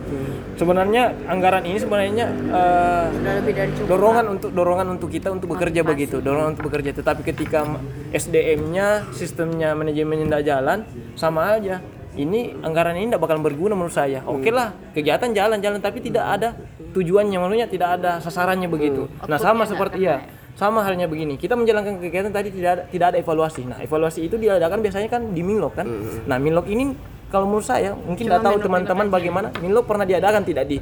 [0.55, 3.89] Sebenarnya anggaran ini sebenarnya Udah lebih dari cukup.
[3.91, 6.95] dorongan untuk dorongan untuk kita untuk bekerja begitu dorongan untuk bekerja.
[6.95, 7.67] Tetapi ketika
[8.14, 10.79] SDM-nya sistemnya manajemennya tidak jalan
[11.19, 11.83] sama aja
[12.17, 14.25] ini anggaran ini tidak bakal berguna menurut saya.
[14.25, 16.49] Oke lah kegiatan jalan-jalan tapi tidak ada
[16.97, 19.07] tujuannya maksudnya tidak ada sasarannya begitu.
[19.29, 20.25] Nah sama seperti ya
[20.57, 21.37] sama halnya begini.
[21.37, 23.62] Kita menjalankan kegiatan tadi tidak ada tidak ada evaluasi.
[23.69, 25.87] Nah evaluasi itu diadakan biasanya kan di Minlok kan.
[26.25, 30.64] Nah Minlok ini kalau menurut saya mungkin tidak tahu teman-teman bagaimana Minlok pernah diadakan tidak
[30.66, 30.79] di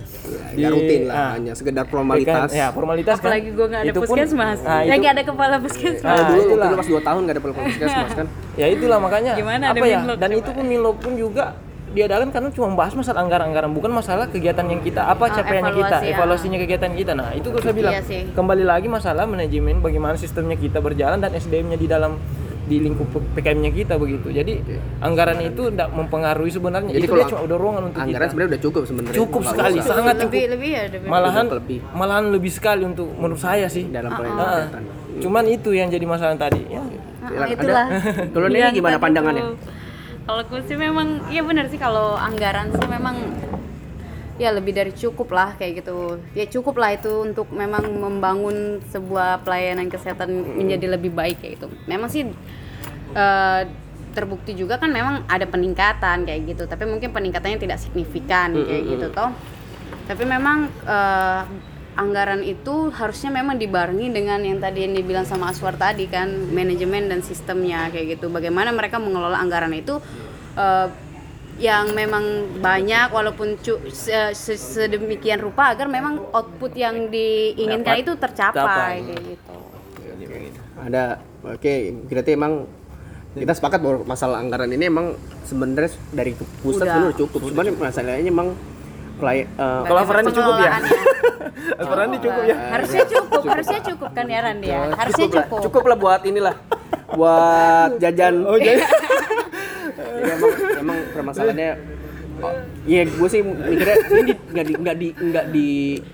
[0.55, 3.33] ya rutin lah ah, hanya sekedar Kan, formalitas ya formalitas kan.
[3.33, 4.59] Apalagi gue nggak ada Itu puskesmas.
[4.61, 6.05] Nah, itu- Lagi ada kepala puskesmas.
[6.05, 6.67] Nah, dulu itulah.
[6.69, 9.99] dulu pas 2 tahun gak ada puskesmas kan Ya itulah makanya Gimana ada apa ya?
[10.15, 10.41] Dan coba?
[10.41, 11.45] itu pun Minlok pun juga
[11.95, 16.05] diadakan karena cuma bahas masalah anggaran-anggaran bukan masalah kegiatan yang kita apa capaiannya kita, evaluasi,
[16.05, 16.15] ya.
[16.19, 17.13] evaluasinya kegiatan kita.
[17.15, 18.21] Nah, itu gue saya bilang Iya sih.
[18.35, 22.19] kembali lagi masalah manajemen bagaimana sistemnya kita berjalan dan SDM-nya di dalam
[22.65, 24.29] di lingkup PKM-nya kita begitu.
[24.29, 24.65] Jadi
[24.99, 26.91] anggaran itu tidak mempengaruhi sebenarnya.
[26.91, 29.77] Jadi itu kalau dia cuma dorongan untuk anggaran sebenarnya udah cukup sebenarnya Cukup Nggak sekali,
[29.77, 30.25] usah sangat cukup.
[30.27, 31.09] lebih lebih ya lebih.
[31.09, 31.79] Malahan lebih.
[31.93, 33.85] malahan lebih sekali untuk menurut saya sih.
[33.87, 34.83] dalam Ah, pelayanan kesehatan.
[35.21, 36.63] Cuman itu yang jadi masalah tadi.
[36.67, 36.83] Ya.
[37.25, 37.49] Silakan.
[37.53, 37.87] itulah.
[37.87, 39.45] Ada- kalau ini gimana pandangannya.
[40.25, 43.17] Kalau gue sih memang, iya benar sih kalau anggaran sih memang
[44.35, 46.19] ya lebih dari cukup lah kayak gitu.
[46.35, 51.69] Ya cukup lah itu untuk memang membangun sebuah pelayanan kesehatan menjadi lebih baik kayak gitu.
[51.87, 52.27] Memang sih
[53.15, 53.63] eh,
[54.15, 56.63] terbukti juga kan memang ada peningkatan kayak gitu.
[56.67, 59.31] Tapi mungkin peningkatannya tidak signifikan kayak gitu toh.
[60.11, 61.43] Tapi memang eh,
[61.95, 67.07] anggaran itu harusnya memang dibarengi dengan yang tadi yang dibilang sama Aswar tadi kan manajemen
[67.07, 68.35] dan sistemnya kayak gitu.
[68.35, 70.03] Bagaimana mereka mengelola anggaran itu
[70.59, 71.04] eh,
[71.55, 72.25] yang memang
[72.59, 78.95] banyak walaupun cu- se- se- sedemikian rupa agar memang output yang diinginkan Dapat itu tercapai
[79.01, 79.55] kayak gitu.
[80.77, 81.05] ada
[81.41, 81.75] oke
[82.11, 82.67] berarti emang
[83.35, 86.93] kita sepakat bahwa masalah anggaran ini emang sebenarnya dari pusat Udah.
[86.93, 88.49] sebenarnya cukup cuman masalahnya emang
[89.15, 90.71] pelay eh, Kalau Farhan cukup ya?
[90.75, 90.91] Pengelolaannya.
[91.87, 92.57] Farhan cukup ya?
[92.69, 96.57] harusnya cukup, harusnya cukup kan ya Randy ya harusnya cukup cukup lah buat inilah
[97.15, 98.59] buat jajan oh
[99.97, 101.71] jadi emang emang permasalahannya
[102.41, 105.69] oh, Iya, gue sih mikirnya ini di- nggak di nggak di nggak di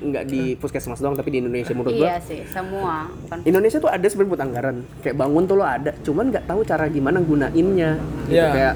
[0.07, 3.91] nggak di puskesmas doang, tapi di Indonesia menurut gue iya sih semua bukan Indonesia tuh
[3.91, 7.99] ada sebenarnya buat anggaran kayak bangun tuh lo ada cuman nggak tahu cara gimana gunainnya
[8.29, 8.39] gitu.
[8.39, 8.49] Iya.
[8.55, 8.75] kayak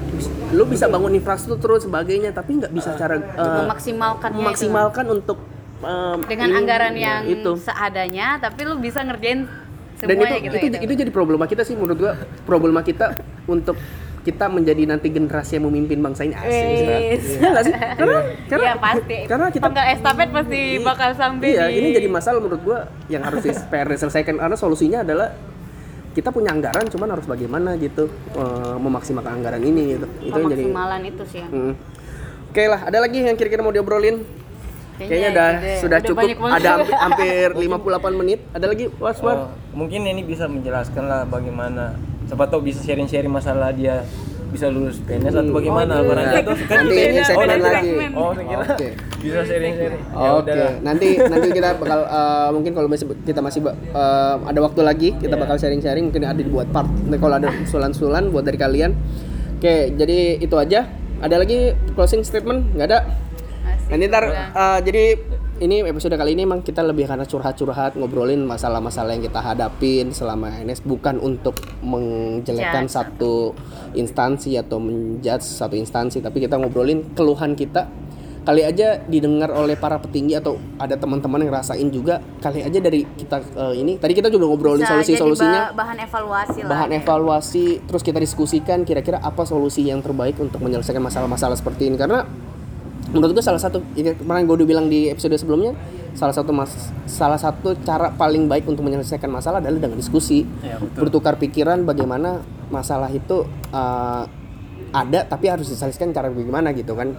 [0.51, 4.41] lo bisa bangun infrastruktur dan sebagainya tapi nggak bisa cara eh, memaksimalkannya itu.
[4.43, 5.37] memaksimalkan untuk
[5.79, 9.47] em, dengan ini- anggaran yang itu seadanya tapi lu bisa ngerjain
[9.95, 10.77] dan semuanya itu, gitu itu, gitu.
[10.83, 13.15] itu jadi problema kita sih menurut gua problema kita
[13.47, 13.79] untuk
[14.25, 17.25] kita menjadi nanti generasi yang memimpin bangsa ini asik Wis.
[17.37, 18.19] Iya nggak sih karena
[18.49, 19.17] karena Iya pasti.
[19.29, 23.21] karena kita Pangkal estafet pasti bakal sampai iya di ini jadi masalah menurut gua yang
[23.21, 25.29] harus diselesaikan karena solusinya adalah
[26.17, 30.63] kita punya anggaran cuman harus bagaimana gitu eh, memaksimalkan anggaran ini gitu itu yang jadi
[30.65, 31.73] pemaksimalan itu sih Hmm.
[32.55, 34.23] Oke lah, ada lagi yang kira-kira mau diobrolin?
[34.95, 35.79] Kayaknya udah deh.
[35.83, 36.47] sudah Udah cukup.
[36.55, 36.69] Ada
[37.03, 38.39] hampir, hampir 58 menit.
[38.55, 39.35] Ada lagi, Was War?
[39.35, 44.01] Oh, mungkin ini bisa menjelaskan lah bagaimana siapa tahu bisa sharing-sharing masalah dia
[44.45, 46.41] bisa lulus PNS atau bagaimana Oh, barangkali iya.
[46.41, 47.91] atau kan Nanti ini oh, segmen nanti- lagi.
[48.15, 48.87] oh saya kira Oke.
[49.19, 53.59] bisa sharing-sharing ya Oke, udahlah nanti nanti kita bakal eh, mungkin kalau masih kita masih
[53.67, 56.87] eh, ada waktu lagi kita bakal sharing-sharing mungkin ada dibuat part.
[56.87, 58.95] Nanti kalau ada usulan-usulan buat dari kalian.
[59.55, 60.87] Oke, jadi itu aja.
[61.19, 61.59] Ada lagi
[61.91, 62.75] closing statement?
[62.75, 62.99] Nggak ada?
[63.61, 63.87] Masih.
[63.91, 65.03] Nanti ntar eh, jadi
[65.55, 70.51] ini episode kali ini emang kita lebih karena curhat-curhat ngobrolin masalah-masalah yang kita hadapin selama
[70.51, 73.55] NS bukan untuk menjelekkan satu
[73.95, 77.87] instansi atau menjudge satu instansi tapi kita ngobrolin keluhan kita.
[78.45, 83.01] Kali aja didengar oleh para petinggi atau ada teman-teman yang rasain juga kali aja dari
[83.01, 86.69] kita eh, ini tadi kita juga ngobrolin solusi-solusinya bahan evaluasi lah.
[86.69, 91.97] Bahan evaluasi terus kita diskusikan kira-kira apa solusi yang terbaik untuk menyelesaikan masalah-masalah seperti ini.
[91.97, 92.21] Karena
[93.15, 95.71] menurut gue salah satu ya, kemarin gue udah bilang di episode sebelumnya
[96.11, 96.71] salah satu mas
[97.05, 101.07] salah satu cara paling baik untuk menyelesaikan masalah adalah dengan diskusi Ya, betul.
[101.07, 104.23] bertukar pikiran bagaimana masalah itu uh,
[104.91, 107.15] ada tapi harus diselesaikan cara bagaimana gitu kan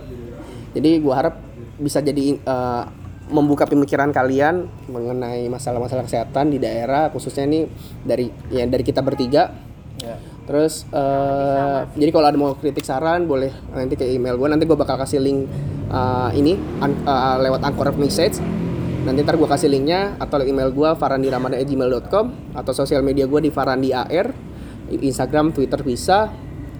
[0.73, 1.35] jadi gua harap
[1.77, 2.85] bisa jadi eh,
[3.27, 7.69] membuka pemikiran kalian mengenai masalah-masalah kesehatan di daerah khususnya ini
[8.01, 9.53] dari ya dari kita bertiga
[9.97, 10.13] Ya.
[10.47, 14.55] Terus eh, jadi kalau ada mau kritik saran boleh nanti ke email gua.
[14.55, 15.51] Nanti gua bakal kasih link
[15.91, 18.39] eh, ini an- eh, lewat anchor message.
[19.07, 24.31] Nanti ntar gua kasih linknya atau email gua farandiramadan@gmail.com atau sosial media gua di farandiar
[24.87, 26.31] Instagram Twitter bisa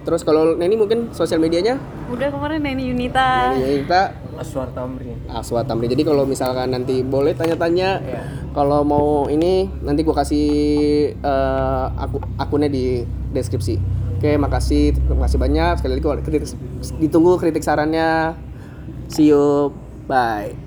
[0.07, 1.75] terus kalau Neni mungkin sosial medianya
[2.07, 3.51] Udah kemarin Neni Yunita.
[3.51, 5.19] Neni kita Aswar Tamrin.
[5.27, 5.91] Aswa Tamrin.
[5.91, 8.21] Jadi kalau misalkan nanti boleh tanya-tanya, Iya.
[8.55, 10.47] kalau mau ini nanti gua kasih
[11.11, 13.03] eh, aku akunnya di
[13.35, 13.75] deskripsi.
[14.17, 15.73] Oke, makasih, terima kasih banyak.
[15.77, 16.43] Sekali lagi kalau kritik,
[16.97, 18.33] ditunggu kritik sarannya.
[19.11, 19.75] See you,
[20.07, 20.66] bye.